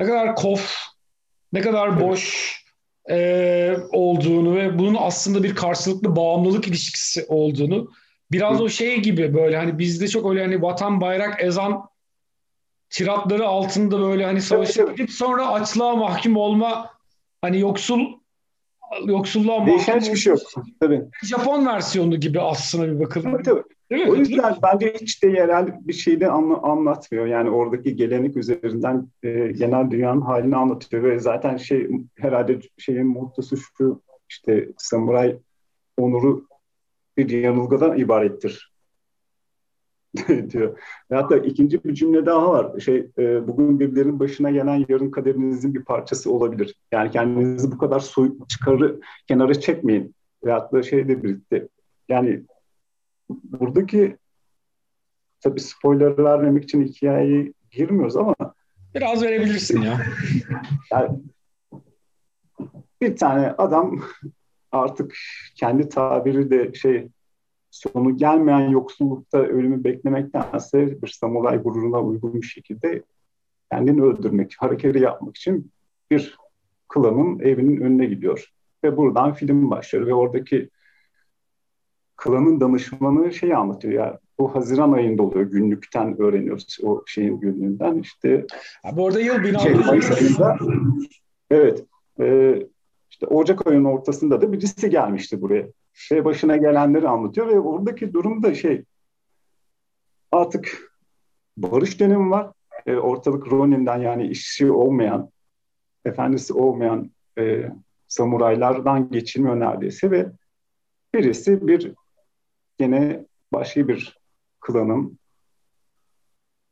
ne 0.00 0.06
kadar 0.06 0.36
kof, 0.36 0.76
ne 1.52 1.60
kadar 1.60 2.00
boş 2.00 2.56
e, 3.10 3.76
olduğunu 3.92 4.56
ve 4.56 4.78
bunun 4.78 4.96
aslında 5.00 5.42
bir 5.42 5.54
karşılıklı 5.54 6.16
bağımlılık 6.16 6.68
ilişkisi 6.68 7.24
olduğunu 7.28 7.90
biraz 8.32 8.60
o 8.60 8.68
şey 8.68 9.00
gibi 9.00 9.34
böyle 9.34 9.56
hani 9.56 9.78
bizde 9.78 10.08
çok 10.08 10.30
öyle 10.30 10.42
hani 10.42 10.62
vatan 10.62 11.00
bayrak 11.00 11.44
ezan 11.44 11.88
tiratları 12.90 13.46
altında 13.46 14.00
böyle 14.00 14.24
hani 14.24 14.42
savaşıp 14.42 14.96
gidip 14.96 15.10
sonra 15.10 15.52
açlığa 15.52 15.96
mahkum 15.96 16.36
olma 16.36 16.90
hani 17.42 17.60
yoksul 17.60 18.00
yoksulluğa 19.04 19.58
mahkum 19.58 19.74
Değişen 19.74 20.00
hiçbir 20.00 20.16
şey 20.16 20.32
yok. 20.32 20.40
Tabii. 20.80 21.02
Japon 21.24 21.66
versiyonu 21.66 22.16
gibi 22.20 22.40
aslında 22.40 22.94
bir 22.94 23.00
bakılır. 23.00 23.32
Tabii 23.32 23.42
tabii. 23.42 23.62
Değil 23.90 24.08
o 24.08 24.16
yüzden 24.16 24.56
bence 24.62 24.94
hiç 25.00 25.22
de 25.22 25.28
yerel 25.28 25.80
bir 25.80 25.92
şeyde 25.92 26.28
anla, 26.28 26.62
anlatmıyor. 26.62 27.26
Yani 27.26 27.50
oradaki 27.50 27.96
gelenek 27.96 28.36
üzerinden 28.36 29.08
e, 29.22 29.52
genel 29.52 29.90
dünyanın 29.90 30.20
halini 30.20 30.56
anlatıyor 30.56 31.02
ve 31.02 31.18
zaten 31.18 31.56
şey 31.56 31.90
herhalde 32.16 32.60
şeyin 32.78 33.06
mottosu 33.06 33.56
şu 33.56 34.02
işte 34.28 34.68
samuray 34.76 35.38
onuru 35.96 36.46
bir 37.16 37.30
yanılgıdan 37.30 37.98
ibarettir 37.98 38.72
diyor. 40.50 40.78
Ve 41.10 41.16
hatta 41.16 41.36
ikinci 41.36 41.84
bir 41.84 41.94
cümle 41.94 42.26
daha 42.26 42.50
var. 42.50 42.80
Şey 42.80 43.10
e, 43.18 43.48
bugün 43.48 43.80
birilerinin 43.80 44.20
başına 44.20 44.50
gelen 44.50 44.86
yarın 44.88 45.10
kaderinizin 45.10 45.74
bir 45.74 45.84
parçası 45.84 46.32
olabilir. 46.32 46.74
Yani 46.92 47.10
kendinizi 47.10 47.72
bu 47.72 47.78
kadar 47.78 48.00
soy 48.00 48.32
çıkarı 48.48 49.00
kenara 49.28 49.54
çekmeyin. 49.54 50.14
Ve 50.44 50.52
hatta 50.52 50.82
şey 50.82 51.08
de 51.08 51.22
birlikte 51.22 51.68
yani 52.08 52.42
buradaki 53.28 54.16
tabii 55.40 55.60
spoiler 55.60 56.18
vermemek 56.18 56.64
için 56.64 56.84
hikayeyi 56.84 57.54
girmiyoruz 57.70 58.16
ama 58.16 58.34
biraz 58.94 59.22
verebilirsin 59.22 59.82
ya. 59.82 60.00
yani 60.92 61.18
bir 63.00 63.16
tane 63.16 63.50
adam 63.50 64.00
artık 64.72 65.14
kendi 65.54 65.88
tabiri 65.88 66.50
de 66.50 66.74
şey 66.74 67.08
sonu 67.70 68.16
gelmeyen 68.16 68.68
yoksullukta 68.68 69.38
ölümü 69.38 69.84
beklemektense 69.84 71.02
bir 71.02 71.08
samuray 71.08 71.62
gururuna 71.62 72.02
uygun 72.02 72.34
bir 72.34 72.46
şekilde 72.46 73.02
kendini 73.72 74.02
öldürmek, 74.02 74.54
hareketi 74.58 74.98
yapmak 74.98 75.36
için 75.36 75.72
bir 76.10 76.38
klanın 76.88 77.38
evinin 77.38 77.80
önüne 77.80 78.06
gidiyor. 78.06 78.52
Ve 78.84 78.96
buradan 78.96 79.34
film 79.34 79.70
başlıyor 79.70 80.06
ve 80.06 80.14
oradaki 80.14 80.70
klanın 82.16 82.60
danışmanı 82.60 83.32
şeyi 83.32 83.56
anlatıyor 83.56 83.94
ya 83.94 84.18
bu 84.38 84.54
Haziran 84.54 84.92
ayında 84.92 85.22
oluyor. 85.22 85.50
Günlükten 85.50 86.20
öğreniyoruz 86.20 86.78
o 86.82 87.02
şeyin 87.06 87.40
günlüğünden. 87.40 87.98
işte. 87.98 88.46
Ha, 88.82 88.96
bu 88.96 89.06
arada 89.06 89.20
yıl 89.20 89.42
1600. 89.42 90.18
Şey, 90.18 90.46
evet. 91.50 91.84
E, 92.20 92.56
işte 93.10 93.26
Ocak 93.26 93.66
ayının 93.66 93.84
ortasında 93.84 94.40
da 94.40 94.52
birisi 94.52 94.90
gelmişti 94.90 95.42
buraya 95.42 95.66
ve 96.12 96.24
başına 96.24 96.56
gelenleri 96.56 97.08
anlatıyor 97.08 97.48
ve 97.48 97.60
oradaki 97.60 98.12
durum 98.12 98.42
da 98.42 98.54
şey 98.54 98.84
artık 100.32 100.92
barış 101.56 102.00
dönemi 102.00 102.30
var. 102.30 102.52
E, 102.86 102.96
ortalık 102.96 103.52
Ronin'den 103.52 103.98
yani 103.98 104.26
işçi 104.26 104.72
olmayan, 104.72 105.30
efendisi 106.04 106.52
olmayan 106.52 107.10
e, 107.38 107.70
samuraylardan 108.08 109.10
geçilmiyor 109.10 109.60
neredeyse 109.60 110.10
ve 110.10 110.26
birisi 111.14 111.66
bir 111.66 111.94
gene 112.78 113.26
başka 113.52 113.88
bir 113.88 114.18
klanın 114.60 115.18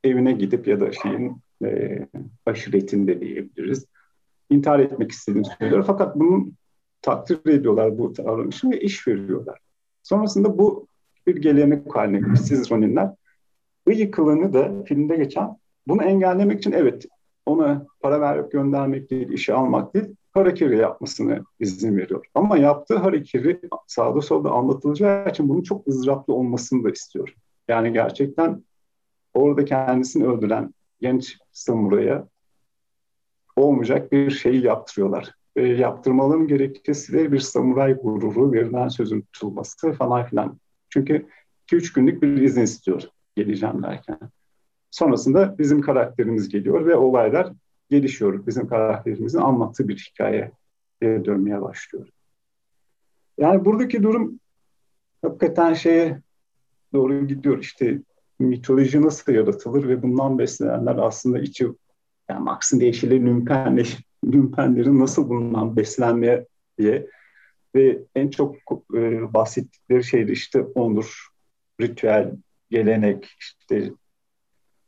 evine 0.05 0.33
gidip 0.33 0.69
ya 0.69 0.81
da 0.81 0.93
şeyin 0.93 1.37
e, 1.65 1.99
aşiretinde 2.47 3.21
diyebiliriz. 3.21 3.87
intihar 4.51 4.79
etmek 4.79 5.11
istediğini 5.11 5.47
söylüyor. 5.59 5.85
Fakat 5.87 6.17
bunun 6.17 6.55
takdir 7.03 7.53
ediyorlar 7.53 7.99
bu 7.99 8.17
davranışı 8.17 8.71
ve 8.71 8.81
iş 8.81 9.09
veriyorlar. 9.09 9.59
Sonrasında 10.03 10.59
bu 10.59 10.87
bir 11.27 11.37
gelenek 11.37 11.97
haline. 11.97 12.37
Siz 12.37 12.71
Roninler. 12.71 13.11
Iyi 13.89 14.11
kılığını 14.11 14.53
da 14.53 14.85
filmde 14.85 15.17
geçen 15.17 15.57
bunu 15.87 16.03
engellemek 16.03 16.59
için 16.59 16.73
evet 16.73 17.07
ona 17.47 17.87
para 18.01 18.21
verip 18.21 18.53
göndermek 18.53 19.11
değil, 19.11 19.29
işe 19.29 19.55
almak 19.55 19.95
değil, 19.95 20.17
hareketi 20.35 20.75
yapmasını 20.75 21.45
izin 21.61 21.97
veriyor. 21.97 22.27
Ama 22.35 22.59
yaptığı 22.59 22.97
hareketi 22.97 23.61
sağda 23.87 24.21
solda 24.21 24.51
anlatılacağı 24.51 25.31
için 25.31 25.49
bunun 25.49 25.63
çok 25.63 25.89
ızdıraplı 25.89 26.35
olmasını 26.35 26.85
da 26.85 26.91
istiyor. 26.91 27.35
Yani 27.69 27.93
gerçekten 27.93 28.65
orada 29.35 29.65
kendisini 29.65 30.27
öldüren 30.27 30.75
genç 31.01 31.39
samuraya 31.53 32.29
olmayacak 33.57 34.13
bir 34.13 34.31
şeyi 34.31 34.65
yaptırıyorlar 34.65 35.35
e, 35.57 35.63
yaptırmaların 35.63 36.47
gerekçesi 36.47 37.33
bir 37.33 37.39
samuray 37.39 37.95
gururu, 37.95 38.53
verilen 38.53 38.89
sözün 38.89 39.23
tutulması 39.33 39.93
falan 39.93 40.27
filan. 40.27 40.61
Çünkü 40.89 41.27
2-3 41.73 41.95
günlük 41.95 42.23
bir 42.23 42.43
izin 42.43 42.63
istiyor 42.63 43.03
geleceğim 43.37 43.83
derken. 43.83 44.19
Sonrasında 44.91 45.59
bizim 45.59 45.81
karakterimiz 45.81 46.49
geliyor 46.49 46.87
ve 46.87 46.97
olaylar 46.97 47.53
gelişiyor. 47.95 48.47
Bizim 48.47 48.69
karakterimizin 48.69 49.39
anlattığı 49.39 49.89
bir 49.89 50.11
hikaye 50.11 50.53
dönmeye 51.03 51.63
başlıyor. 51.63 52.09
Yani 53.39 53.65
buradaki 53.65 54.03
durum 54.03 54.41
hakikaten 55.23 55.75
şeye 55.75 56.21
doğru 56.93 57.27
gidiyor. 57.27 57.59
İşte 57.59 57.99
mitoloji 58.39 59.03
nasıl 59.03 59.33
yaratılır 59.33 59.89
ve 59.89 60.03
bundan 60.03 60.39
beslenenler 60.39 60.97
aslında 60.97 61.39
içi 61.39 61.69
yani 62.29 62.45
Marx'ın 62.45 62.81
deyişiyle 62.81 63.21
lümpenleş, 63.21 63.99
lümpenlerin 64.25 65.01
nasıl 65.01 65.29
bundan 65.29 65.77
beslenmeye 65.77 66.47
diye 66.79 67.07
ve 67.75 68.03
en 68.15 68.31
çok 68.31 68.57
e, 68.95 69.35
bahsettikleri 69.35 70.05
şey 70.05 70.33
işte 70.33 70.61
onur, 70.61 71.29
ritüel, 71.81 72.37
gelenek, 72.71 73.37
işte 73.41 73.93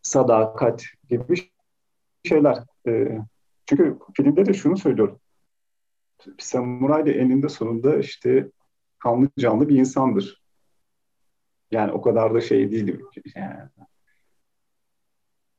sadakat 0.02 0.84
gibi 1.08 1.36
şeyler. 2.24 2.58
E, 2.86 3.18
çünkü 3.66 3.98
filmde 4.16 4.46
de 4.46 4.54
şunu 4.54 4.76
söylüyor. 4.76 5.18
Samuray 6.38 7.06
da 7.06 7.10
eninde 7.10 7.48
sonunda 7.48 7.98
işte 7.98 8.50
kanlı 8.98 9.28
canlı 9.38 9.68
bir 9.68 9.78
insandır. 9.78 10.42
Yani 11.70 11.92
o 11.92 12.02
kadar 12.02 12.34
da 12.34 12.40
şey 12.40 12.70
değil. 12.70 12.98
Yani, 13.36 13.68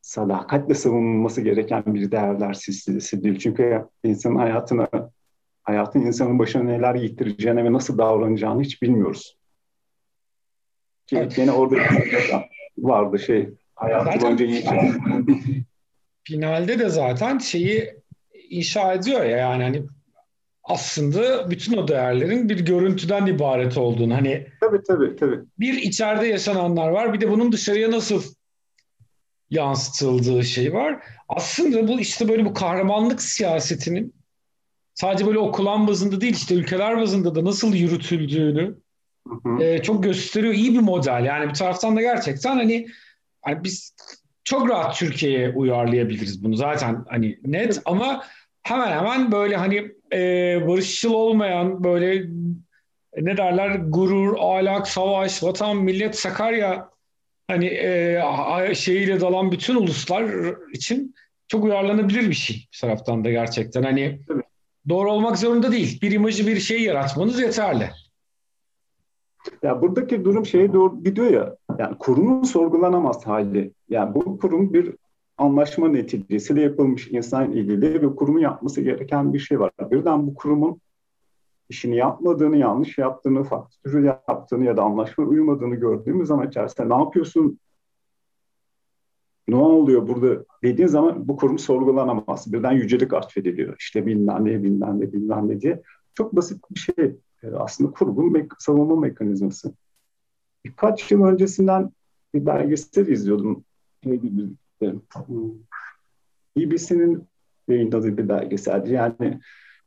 sadakatle 0.02 0.74
savunulması 0.74 1.42
gereken 1.42 1.84
bir 1.86 2.12
değerler 2.12 2.54
silsilesi 2.54 3.24
değil. 3.24 3.40
Çünkü 3.40 3.86
insanın 4.04 4.36
hayatına, 4.36 4.90
hayatın 5.64 6.02
insanın 6.02 6.40
başına 6.40 6.64
neler 6.64 6.96
getireceğine 6.96 7.64
ve 7.64 7.74
nasıl 7.74 7.98
davranacağını 7.98 8.62
hiç 8.62 8.82
bilmiyoruz. 8.82 9.38
Ki 11.08 11.18
evet. 11.18 11.38
yine 11.38 11.52
orada 11.52 11.76
vardı 12.78 13.20
şey 13.20 13.50
hayatı 13.76 14.22
boyunca 14.22 14.46
iyi 14.46 14.64
Finalde 16.28 16.80
de 16.80 16.90
zaten 16.90 17.38
şeyi 17.38 17.96
inşa 18.50 18.94
ediyor 18.94 19.26
ya 19.26 19.38
yani 19.38 19.64
hani 19.64 19.84
aslında 20.64 21.50
bütün 21.50 21.78
o 21.78 21.88
değerlerin 21.88 22.50
bir 22.50 22.66
görüntüden 22.66 23.26
ibaret 23.26 23.78
olduğunu 23.78 24.14
hani 24.14 24.48
tabii 24.62 24.84
tabii 24.88 25.16
tabii 25.16 25.40
bir 25.60 25.74
içeride 25.74 26.28
yaşananlar 26.28 26.90
var 26.90 27.14
bir 27.14 27.22
de 27.22 27.30
bunun 27.30 27.52
dışarıya 27.52 27.92
nasıl 27.92 28.24
yansıtıldığı 29.50 30.44
şey 30.44 30.74
var. 30.74 31.04
Aslında 31.30 31.88
bu 31.88 32.00
işte 32.00 32.30
böyle 32.30 32.46
bu 32.46 32.54
kahramanlık 32.54 33.22
siyasetinin 33.22 34.14
sadece 34.94 35.28
böyle 35.28 35.40
okulan 35.40 35.88
bazında 35.88 36.22
değil 36.22 36.34
işte 36.34 36.56
ülkeler 36.56 36.98
bazında 36.98 37.36
da 37.36 37.46
nasıl 37.46 37.74
yürütüldüğünü 37.74 38.76
E, 39.62 39.82
çok 39.82 40.04
gösteriyor. 40.04 40.54
İyi 40.54 40.74
bir 40.74 40.80
model. 40.80 41.26
Yani 41.26 41.50
bir 41.50 41.54
taraftan 41.54 41.96
da 41.96 42.02
gerçekten 42.02 42.56
hani, 42.56 42.88
hani 43.42 43.64
biz 43.64 43.96
çok 44.48 44.70
rahat 44.70 44.96
Türkiye'ye 44.96 45.50
uyarlayabiliriz 45.50 46.44
bunu 46.44 46.56
zaten 46.56 47.06
hani 47.08 47.40
net 47.46 47.82
ama 47.86 48.24
hemen 48.64 48.92
hemen 48.98 49.32
böyle 49.32 49.56
hani 49.56 49.92
e, 50.14 50.20
barışçıl 50.68 51.14
olmayan 51.14 51.84
böyle 51.84 52.26
ne 53.18 53.38
derler 53.38 53.76
gurur, 53.88 54.36
ahlak, 54.40 54.88
savaş, 54.88 55.44
vatan, 55.44 55.78
millet, 55.78 56.16
Sakarya 56.16 56.90
hani 57.48 57.66
e, 57.66 58.76
şeyiyle 58.76 59.22
dalan 59.22 59.52
bütün 59.52 59.76
uluslar 59.76 60.26
için 60.74 61.16
çok 61.48 61.64
uyarlanabilir 61.64 62.30
bir 62.30 62.36
şey 62.36 62.68
bir 62.74 62.80
taraftan 62.82 63.24
da 63.24 63.32
gerçekten. 63.32 63.84
Hani 63.84 64.20
doğru 64.90 65.12
olmak 65.12 65.38
zorunda 65.38 65.72
değil. 65.72 66.02
Bir 66.02 66.12
imajı 66.12 66.48
bir 66.48 66.60
şey 66.60 66.82
yaratmanız 66.82 67.40
yeterli. 67.40 67.90
Ya 69.64 69.82
buradaki 69.82 70.26
durum 70.26 70.46
şeye 70.46 70.74
doğru 70.74 71.04
gidiyor 71.04 71.32
ya. 71.32 71.56
Yani 71.80 71.98
kurumun 71.98 72.44
sorgulanamaz 72.44 73.28
hali. 73.28 73.74
Yani 73.90 74.16
bu 74.16 74.40
kurum 74.40 74.74
bir 74.74 74.96
anlaşma 75.38 75.88
neticesiyle 75.88 76.62
yapılmış 76.62 77.08
insan 77.08 77.52
ilgili 77.52 78.02
ve 78.02 78.16
kurumun 78.16 78.40
yapması 78.40 78.82
gereken 78.82 79.34
bir 79.34 79.40
şey 79.40 79.60
var. 79.60 79.72
Birden 79.92 80.28
bu 80.28 80.36
kurumun 80.36 80.82
işini 81.70 81.96
yapmadığını, 81.96 82.58
yanlış 82.58 82.98
yaptığını, 82.98 83.44
faktörü 83.44 84.06
yaptığını 84.06 84.66
ya 84.66 84.78
da 84.78 84.84
anlaşma 84.84 85.24
uymadığını 85.24 85.76
gördüğümüz 85.76 86.28
zaman 86.28 86.48
içerisinde 86.48 86.90
ne 86.90 86.96
yapıyorsun, 86.96 87.60
ne 89.48 89.56
oluyor 89.56 90.08
burada 90.08 90.46
dediğin 90.64 90.88
zaman 90.88 91.28
bu 91.28 91.38
kurum 91.38 91.60
sorgulanamaz. 91.60 92.54
Birden 92.54 92.72
yücelik 92.72 93.14
atfediliyor. 93.14 93.76
İşte 93.80 94.06
bilmem 94.06 94.46
ne, 94.46 94.64
bilmem 94.64 95.00
ne, 95.00 95.14
bilmem 95.14 95.50
ne 95.50 95.62
diye. 95.62 95.82
Çok 96.14 96.36
basit 96.36 96.64
bir 96.72 96.80
şey 96.80 97.16
e, 97.44 97.48
aslında 97.56 97.92
kurumun 97.92 98.48
savunma 98.60 98.96
mekanizması. 98.96 99.74
Birkaç 100.68 101.12
yıl 101.12 101.24
öncesinden 101.24 101.92
bir 102.34 102.46
belgesel 102.46 103.08
izliyordum. 103.08 103.64
BBC'nin 106.58 107.28
yayınladığı 107.68 108.18
bir 108.18 108.30
belgeseldi. 108.30 108.94
Yani 108.94 109.40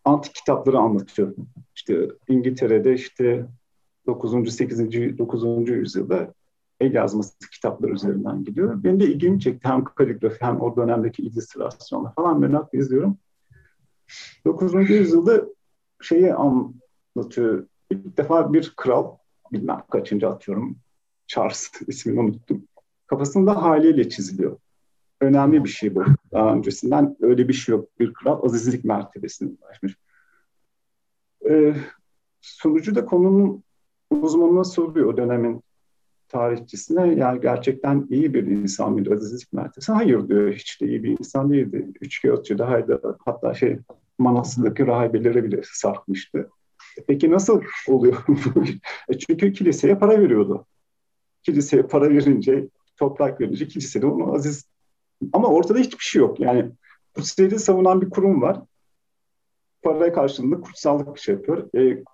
antik 0.05 0.35
kitapları 0.35 0.79
anlatıyor. 0.79 1.35
İşte 1.77 2.09
İngiltere'de 2.29 2.95
işte 2.95 3.47
9. 4.07 4.55
8. 4.55 4.79
9. 5.19 5.69
yüzyılda 5.69 6.35
el 6.81 6.95
yazması 6.95 7.38
kitaplar 7.53 7.88
üzerinden 7.88 8.45
gidiyor. 8.45 8.85
Benim 8.85 9.01
de 9.01 9.05
ilgimi 9.07 9.40
çekti. 9.40 9.69
Hem 9.69 9.85
kaligrafi 9.85 10.45
hem 10.45 10.61
o 10.61 10.77
dönemdeki 10.77 11.23
illüstrasyonlar 11.23 12.14
falan 12.14 12.40
merakla 12.40 12.79
izliyorum. 12.79 13.19
9. 14.45 14.90
yüzyılda 14.90 15.45
şeyi 16.01 16.35
anlatıyor. 16.35 17.66
İlk 17.90 18.16
defa 18.16 18.53
bir 18.53 18.73
kral, 18.77 19.16
bilmem 19.53 19.83
kaçıncı 19.91 20.29
atıyorum, 20.29 20.79
Charles 21.27 21.73
ismini 21.87 22.21
unuttum. 22.21 22.69
Kafasında 23.07 23.63
haliyle 23.63 24.09
çiziliyor. 24.09 24.57
Önemli 25.21 25.65
bir 25.65 25.69
şey 25.69 25.95
bu. 25.95 26.05
Daha 26.33 26.55
öncesinden 26.55 27.17
öyle 27.21 27.49
bir 27.49 27.53
şey 27.53 27.75
yok. 27.75 27.89
Bir 28.01 28.13
kral 28.13 28.45
azizlik 28.45 28.85
mertebesine 28.85 29.51
ulaşmış. 29.63 29.97
Ee, 31.51 31.75
sunucu 32.41 32.95
da 32.95 33.05
konunun 33.05 33.65
uzmanına 34.11 34.65
soruyor 34.65 35.07
o 35.07 35.17
dönemin 35.17 35.63
tarihçisine. 36.29 37.15
Yani 37.15 37.41
gerçekten 37.41 38.07
iyi 38.11 38.35
bir 38.35 38.47
insan 38.47 38.93
mıydı 38.93 39.15
azizlik 39.15 39.53
mertebesi? 39.53 39.93
Hayır 39.93 40.29
diyor. 40.29 40.53
Hiç 40.53 40.81
de 40.81 40.87
iyi 40.87 41.03
bir 41.03 41.19
insan 41.19 41.51
değildi. 41.51 41.93
Üç 42.01 42.23
kağıtçı 42.23 42.63
hayda 42.63 43.01
hatta 43.25 43.55
şey 43.55 43.79
Manas'taki 44.19 44.87
rahibelere 44.87 45.45
bile 45.45 45.61
sarkmıştı. 45.65 46.51
E 47.01 47.05
peki 47.05 47.31
nasıl 47.31 47.63
oluyor 47.89 48.25
e 49.09 49.19
çünkü 49.19 49.53
kiliseye 49.53 49.99
para 49.99 50.21
veriyordu. 50.21 50.67
Kiliseye 51.43 51.83
para 51.83 52.11
verince, 52.11 52.69
toprak 52.97 53.41
verince 53.41 53.69
kilise 53.69 54.03
de 54.03 54.07
onu 54.07 54.35
aziz 54.35 54.65
ama 55.33 55.49
ortada 55.49 55.79
hiçbir 55.79 56.05
şey 56.05 56.21
yok. 56.21 56.41
Yani 56.41 56.71
kutsiyeti 57.15 57.59
savunan 57.59 58.01
bir 58.01 58.11
kurum 58.11 58.43
var. 58.43 58.61
Paraya 59.83 60.13
karşılığında 60.13 60.61
kutsallık 60.61 61.19
şey 61.19 61.35
yapıyor. 61.35 61.75
E, 61.75 62.05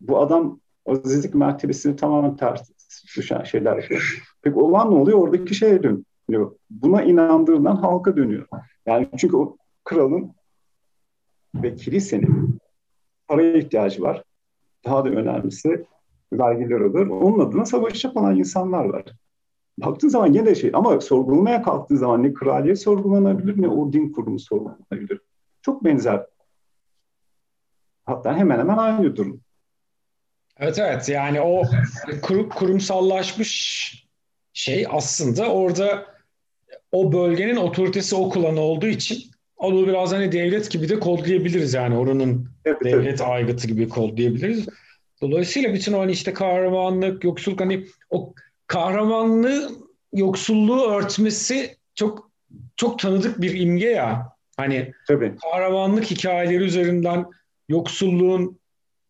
bu 0.00 0.18
adam 0.18 0.60
azizlik 0.86 1.34
mertebesini 1.34 1.96
tamamen 1.96 2.36
ters 2.36 2.70
düşen 3.16 3.42
şeyler 3.42 3.76
yapıyor. 3.76 4.22
Peki 4.42 4.58
olan 4.58 4.90
ne 4.90 4.94
oluyor? 4.94 5.18
Oradaki 5.18 5.54
şeye 5.54 5.82
dönüyor. 5.82 6.56
Buna 6.70 7.02
inandırılan 7.02 7.76
halka 7.76 8.16
dönüyor. 8.16 8.46
Yani 8.86 9.08
çünkü 9.18 9.36
o 9.36 9.56
kralın 9.84 10.34
ve 11.54 11.74
kilisenin 11.74 12.58
paraya 13.28 13.58
ihtiyacı 13.58 14.02
var. 14.02 14.24
Daha 14.84 15.04
da 15.04 15.08
önemlisi 15.08 15.86
vergiler 16.32 16.80
alır. 16.80 17.06
Onun 17.06 17.38
adına 17.38 17.64
savaş 17.64 18.04
yapan 18.04 18.36
insanlar 18.36 18.84
var 18.84 19.04
baktığı 19.78 20.10
zaman 20.10 20.32
yine 20.32 20.46
de 20.46 20.54
şey 20.54 20.70
ama 20.74 21.00
sorgulamaya 21.00 21.62
kalktığı 21.62 21.96
zaman 21.96 22.22
ne 22.22 22.32
kraliyet 22.32 22.80
sorgulanabilir 22.80 23.62
ne 23.62 23.68
o 23.68 23.92
din 23.92 24.12
kurumu 24.12 24.38
sorgulanabilir. 24.38 25.20
Çok 25.62 25.84
benzer. 25.84 26.26
Hatta 28.06 28.36
hemen 28.36 28.58
hemen 28.58 28.76
aynı 28.76 29.16
durum. 29.16 29.40
Evet 30.56 30.78
evet 30.78 31.08
yani 31.08 31.40
o 31.40 31.62
kur, 32.22 32.48
kurumsallaşmış 32.48 33.92
şey 34.52 34.86
aslında 34.90 35.52
orada 35.52 36.06
o 36.92 37.12
bölgenin 37.12 37.56
otoritesi 37.56 38.16
o 38.16 38.30
klan 38.30 38.56
olduğu 38.56 38.86
için 38.86 39.31
onu 39.56 39.86
biraz 39.86 40.12
hani 40.12 40.32
devlet 40.32 40.70
gibi 40.70 40.88
de 40.88 41.00
kodlayabiliriz 41.00 41.74
yani 41.74 41.96
oranın 41.96 42.48
evet, 42.64 42.84
devlet 42.84 43.06
evet. 43.06 43.20
aygıtı 43.20 43.66
gibi 43.66 43.88
kodlayabiliriz. 43.88 44.66
Dolayısıyla 45.20 45.74
bütün 45.74 45.92
o 45.92 46.00
hani 46.00 46.12
işte 46.12 46.32
kahramanlık, 46.32 47.24
yoksulluk 47.24 47.60
hani 47.60 47.86
o 48.10 48.34
kahramanlığı 48.66 49.70
yoksulluğu 50.12 50.90
örtmesi 50.90 51.76
çok 51.94 52.30
çok 52.76 52.98
tanıdık 52.98 53.40
bir 53.40 53.60
imge 53.60 53.88
ya. 53.88 54.32
Hani 54.56 54.92
Tabii. 55.08 55.32
kahramanlık 55.42 56.10
hikayeleri 56.10 56.64
üzerinden 56.64 57.26
yoksulluğun 57.68 58.58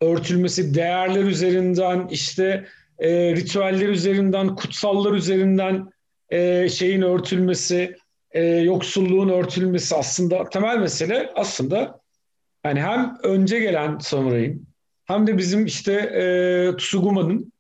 örtülmesi, 0.01 0.75
değerler 0.75 1.25
üzerinden, 1.25 2.09
işte 2.11 2.67
e, 2.99 3.37
ritüeller 3.37 3.89
üzerinden, 3.89 4.55
kutsallar 4.57 5.13
üzerinden 5.13 5.93
e, 6.31 6.69
şeyin 6.69 7.03
örtülmesi, 7.03 7.97
e, 8.33 8.45
yoksulluğun 8.45 9.29
örtülmesi 9.29 9.97
aslında 9.97 10.45
temel 10.45 10.79
mesele 10.79 11.33
aslında 11.35 12.01
yani 12.65 12.81
hem 12.83 13.19
önce 13.23 13.61
gelen 13.61 13.99
samurayın 13.99 14.67
hem 15.05 15.27
de 15.27 15.39
bizim 15.39 15.67
işte 15.67 15.93
e, 15.93 16.25
Tsuguma'nın 16.77 17.53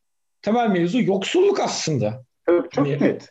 temel 0.43 0.71
mevzu 0.71 1.03
yoksulluk 1.03 1.61
aslında. 1.61 2.25
Evet, 2.49 2.73
çok 2.73 2.87
hani, 2.87 3.01
net. 3.01 3.29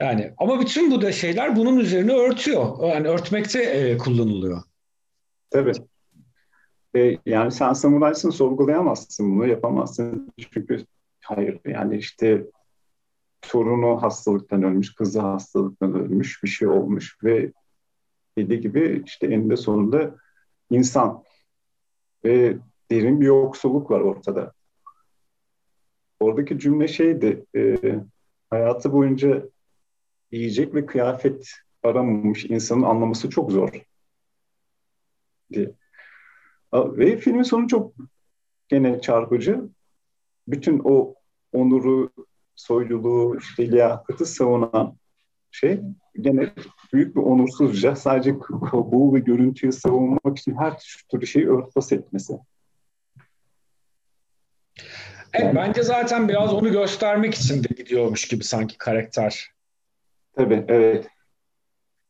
Yani 0.00 0.34
ama 0.38 0.60
bütün 0.60 0.90
bu 0.90 1.02
da 1.02 1.12
şeyler 1.12 1.56
bunun 1.56 1.78
üzerine 1.78 2.12
örtüyor. 2.12 2.88
Yani 2.94 3.08
örtmekte 3.08 3.62
e, 3.62 3.98
kullanılıyor. 3.98 4.62
Tabii. 5.50 5.72
E, 6.96 7.16
yani 7.26 7.52
sen 7.52 7.72
samuraysın 7.72 8.30
sorgulayamazsın 8.30 9.36
bunu 9.36 9.46
yapamazsın. 9.46 10.32
Çünkü 10.52 10.84
hayır 11.20 11.60
yani 11.66 11.96
işte 11.96 12.44
torunu 13.42 14.02
hastalıktan 14.02 14.62
ölmüş, 14.62 14.94
kızı 14.94 15.20
hastalıktan 15.20 15.94
ölmüş, 15.94 16.42
bir 16.44 16.48
şey 16.48 16.68
olmuş 16.68 17.16
ve 17.24 17.52
dediği 18.38 18.60
gibi 18.60 19.02
işte 19.06 19.26
eninde 19.26 19.56
sonunda 19.56 20.16
insan 20.70 21.24
ve 22.24 22.58
derin 22.90 23.20
bir 23.20 23.26
yoksulluk 23.26 23.90
var 23.90 24.00
ortada. 24.00 24.52
Oradaki 26.20 26.58
cümle 26.58 26.88
şeydi, 26.88 27.46
e, 27.56 27.78
hayatı 28.50 28.92
boyunca 28.92 29.48
yiyecek 30.30 30.74
ve 30.74 30.86
kıyafet 30.86 31.50
aramamış 31.82 32.44
insanın 32.44 32.82
anlaması 32.82 33.30
çok 33.30 33.52
zor 33.52 33.70
diye. 35.52 35.74
Ve 36.74 37.16
filmin 37.16 37.42
sonu 37.42 37.68
çok 37.68 37.94
gene 38.68 39.00
çarpıcı. 39.00 39.68
Bütün 40.48 40.80
o 40.84 41.14
onuru, 41.52 42.10
soyluluğu, 42.60 43.38
işte 43.38 43.70
liyakatı 43.70 44.26
savunan 44.26 44.96
şey 45.50 45.80
gene 46.20 46.50
büyük 46.92 47.16
bir 47.16 47.20
onursuzca 47.20 47.96
sadece 47.96 48.38
kabuğu 48.70 49.14
ve 49.14 49.18
görüntüyü 49.18 49.72
savunmak 49.72 50.38
için 50.38 50.56
her 50.56 50.72
türlü 51.10 51.26
şeyi 51.26 51.50
örtbas 51.50 51.92
etmesi. 51.92 52.32
Evet, 55.32 55.54
bence 55.54 55.82
zaten 55.82 56.28
biraz 56.28 56.54
onu 56.54 56.72
göstermek 56.72 57.34
için 57.34 57.64
de 57.64 57.68
gidiyormuş 57.76 58.28
gibi 58.28 58.44
sanki 58.44 58.78
karakter. 58.78 59.50
Tabii, 60.36 60.64
evet. 60.68 61.06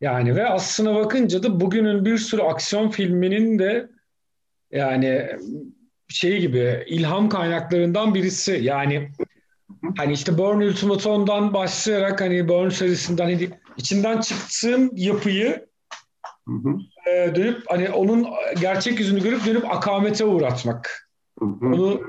Yani 0.00 0.36
ve 0.36 0.48
aslına 0.48 0.94
bakınca 0.94 1.42
da 1.42 1.60
bugünün 1.60 2.04
bir 2.04 2.18
sürü 2.18 2.42
aksiyon 2.42 2.90
filminin 2.90 3.58
de 3.58 3.88
yani 4.70 5.28
şey 6.08 6.40
gibi 6.40 6.84
ilham 6.86 7.28
kaynaklarından 7.28 8.14
birisi. 8.14 8.52
Yani 8.62 9.10
hani 9.96 10.12
işte 10.12 10.38
Born 10.38 10.60
Ultimatum'dan 10.60 11.54
başlayarak 11.54 12.20
hani 12.20 12.48
Born 12.48 12.68
serisinden 12.68 13.24
hani 13.24 13.50
içinden 13.76 14.20
çıktığın 14.20 14.90
yapıyı 14.94 15.66
hı 16.48 16.54
hı. 16.54 16.76
E, 17.10 17.34
dönüp 17.34 17.62
hani 17.66 17.90
onun 17.90 18.26
gerçek 18.60 19.00
yüzünü 19.00 19.22
görüp 19.22 19.46
dönüp 19.46 19.70
akamete 19.70 20.24
uğratmak. 20.24 21.10
Hı 21.38 21.44
hı. 21.44 21.66
Onu 21.66 22.00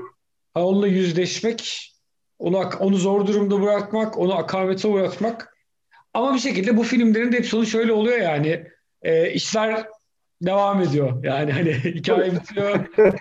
onunla 0.54 0.86
yüzleşmek, 0.86 1.92
onu 2.38 2.70
onu 2.80 2.96
zor 2.96 3.26
durumda 3.26 3.62
bırakmak, 3.62 4.18
onu 4.18 4.34
akamete 4.34 4.88
uğratmak. 4.88 5.56
Ama 6.14 6.34
bir 6.34 6.38
şekilde 6.38 6.76
bu 6.76 6.82
filmlerin 6.82 7.32
de 7.32 7.36
hep 7.36 7.46
sonu 7.46 7.66
şöyle 7.66 7.92
oluyor 7.92 8.18
yani 8.18 8.66
e, 9.02 9.30
işler 9.30 9.86
devam 10.42 10.82
ediyor. 10.82 11.24
Yani 11.24 11.52
hani 11.52 11.72
hikaye 11.84 12.32
bitiyor. 12.32 12.86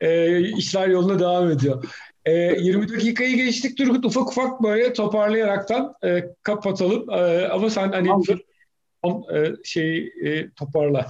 e, 0.00 0.40
işler 0.40 0.88
yoluna 0.88 1.18
devam 1.18 1.50
ediyor. 1.50 1.84
E, 2.26 2.32
20 2.32 2.88
dakikayı 2.88 3.36
geçtik 3.36 3.78
Turgut 3.78 4.04
ufak 4.04 4.28
ufak 4.28 4.62
böyle 4.62 4.92
toparlayaraktan 4.92 5.94
e, 6.04 6.34
kapatalım. 6.42 7.10
E, 7.10 7.48
ama 7.48 7.70
sen 7.70 7.92
hani 7.92 8.12
on, 9.02 9.34
e, 9.34 9.52
şey 9.64 10.12
e, 10.24 10.50
toparla. 10.50 11.06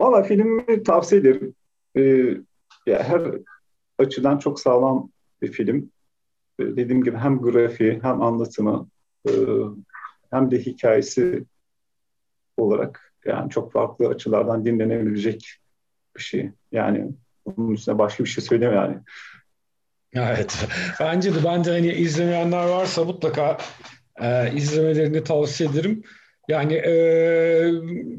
Valla 0.00 0.22
filmi 0.22 0.82
tavsiye 0.82 1.20
ederim. 1.20 1.54
E, 1.96 2.00
ya 2.86 3.02
her 3.02 3.22
açıdan 3.98 4.38
çok 4.38 4.60
sağlam 4.60 5.10
bir 5.42 5.52
film. 5.52 5.90
E, 6.58 6.64
dediğim 6.64 7.04
gibi 7.04 7.16
hem 7.16 7.38
grafiği 7.38 8.00
hem 8.02 8.22
anlatımı 8.22 8.88
e, 9.28 9.32
hem 10.30 10.50
de 10.50 10.58
hikayesi 10.58 11.44
olarak 12.56 13.14
yani 13.24 13.50
çok 13.50 13.72
farklı 13.72 14.08
açılardan 14.08 14.64
dinlenebilecek 14.64 15.48
bir 16.16 16.22
şey. 16.22 16.50
Yani 16.72 17.10
bunun 17.46 17.74
üstüne 17.74 17.98
başka 17.98 18.24
bir 18.24 18.28
şey 18.28 18.44
söyleme 18.44 18.74
yani. 18.74 18.98
Evet. 20.14 20.54
Bence 21.00 21.34
de 21.34 21.44
ben 21.44 21.64
de 21.64 21.70
hani 21.70 21.92
izlemeyenler 21.92 22.64
varsa 22.64 23.04
mutlaka 23.04 23.58
e, 24.22 24.52
izlemelerini 24.54 25.24
tavsiye 25.24 25.70
ederim. 25.70 26.02
Yani 26.48 26.74
e, 26.74 26.92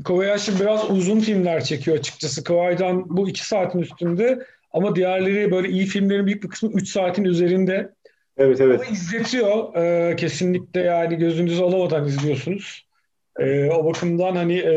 Kobayashi 0.04 0.60
biraz 0.60 0.92
uzun 0.92 1.20
filmler 1.20 1.64
çekiyor 1.64 1.98
açıkçası. 1.98 2.44
Kawai'dan 2.44 3.18
bu 3.18 3.30
iki 3.30 3.48
saatin 3.48 3.80
üstünde 3.80 4.46
ama 4.74 4.96
diğerleri 4.96 5.52
böyle 5.52 5.70
iyi 5.70 5.86
filmlerin 5.86 6.26
büyük 6.26 6.44
bir 6.44 6.50
kısmı 6.50 6.72
üç 6.74 6.90
saatin 6.90 7.24
üzerinde. 7.24 7.90
Evet 8.38 8.62
evet. 8.62 8.82
Ama 8.82 8.90
izletiyor. 8.90 9.76
E, 9.76 10.16
kesinlikle 10.16 10.82
yani 10.82 11.16
gözünüzü 11.16 11.64
alamadan 11.64 12.06
izliyorsunuz. 12.06 12.86
E, 13.40 13.70
o 13.70 13.86
bakımdan 13.86 14.36
hani 14.36 14.58
e, 14.58 14.74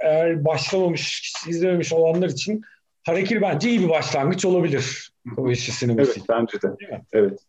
eğer 0.00 0.44
başlamamış, 0.44 1.32
izlememiş 1.48 1.92
olanlar 1.92 2.28
için 2.28 2.62
Harekir 3.06 3.42
bence 3.42 3.70
iyi 3.70 3.80
bir 3.80 3.88
başlangıç 3.88 4.44
olabilir. 4.44 5.12
Kobayashi 5.36 5.72
sineması. 5.72 6.12
Evet 6.16 6.28
bence 6.28 6.62
de. 6.62 6.68
Evet. 7.12 7.40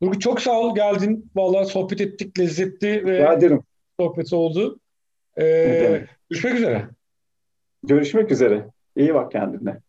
Nurgül 0.00 0.20
çok 0.20 0.40
sağ 0.40 0.60
ol 0.60 0.74
geldin. 0.74 1.30
Vallahi 1.36 1.66
sohbet 1.66 2.00
ettik. 2.00 2.38
Lezzetli 2.38 3.06
ve 3.06 3.16
ederim. 3.16 3.62
sohbeti 4.00 4.34
oldu. 4.34 4.80
Ee, 5.40 6.06
görüşmek 6.30 6.54
üzere. 6.54 6.88
Görüşmek 7.82 8.30
üzere. 8.30 8.66
İyi 8.96 9.14
bak 9.14 9.32
kendine. 9.32 9.80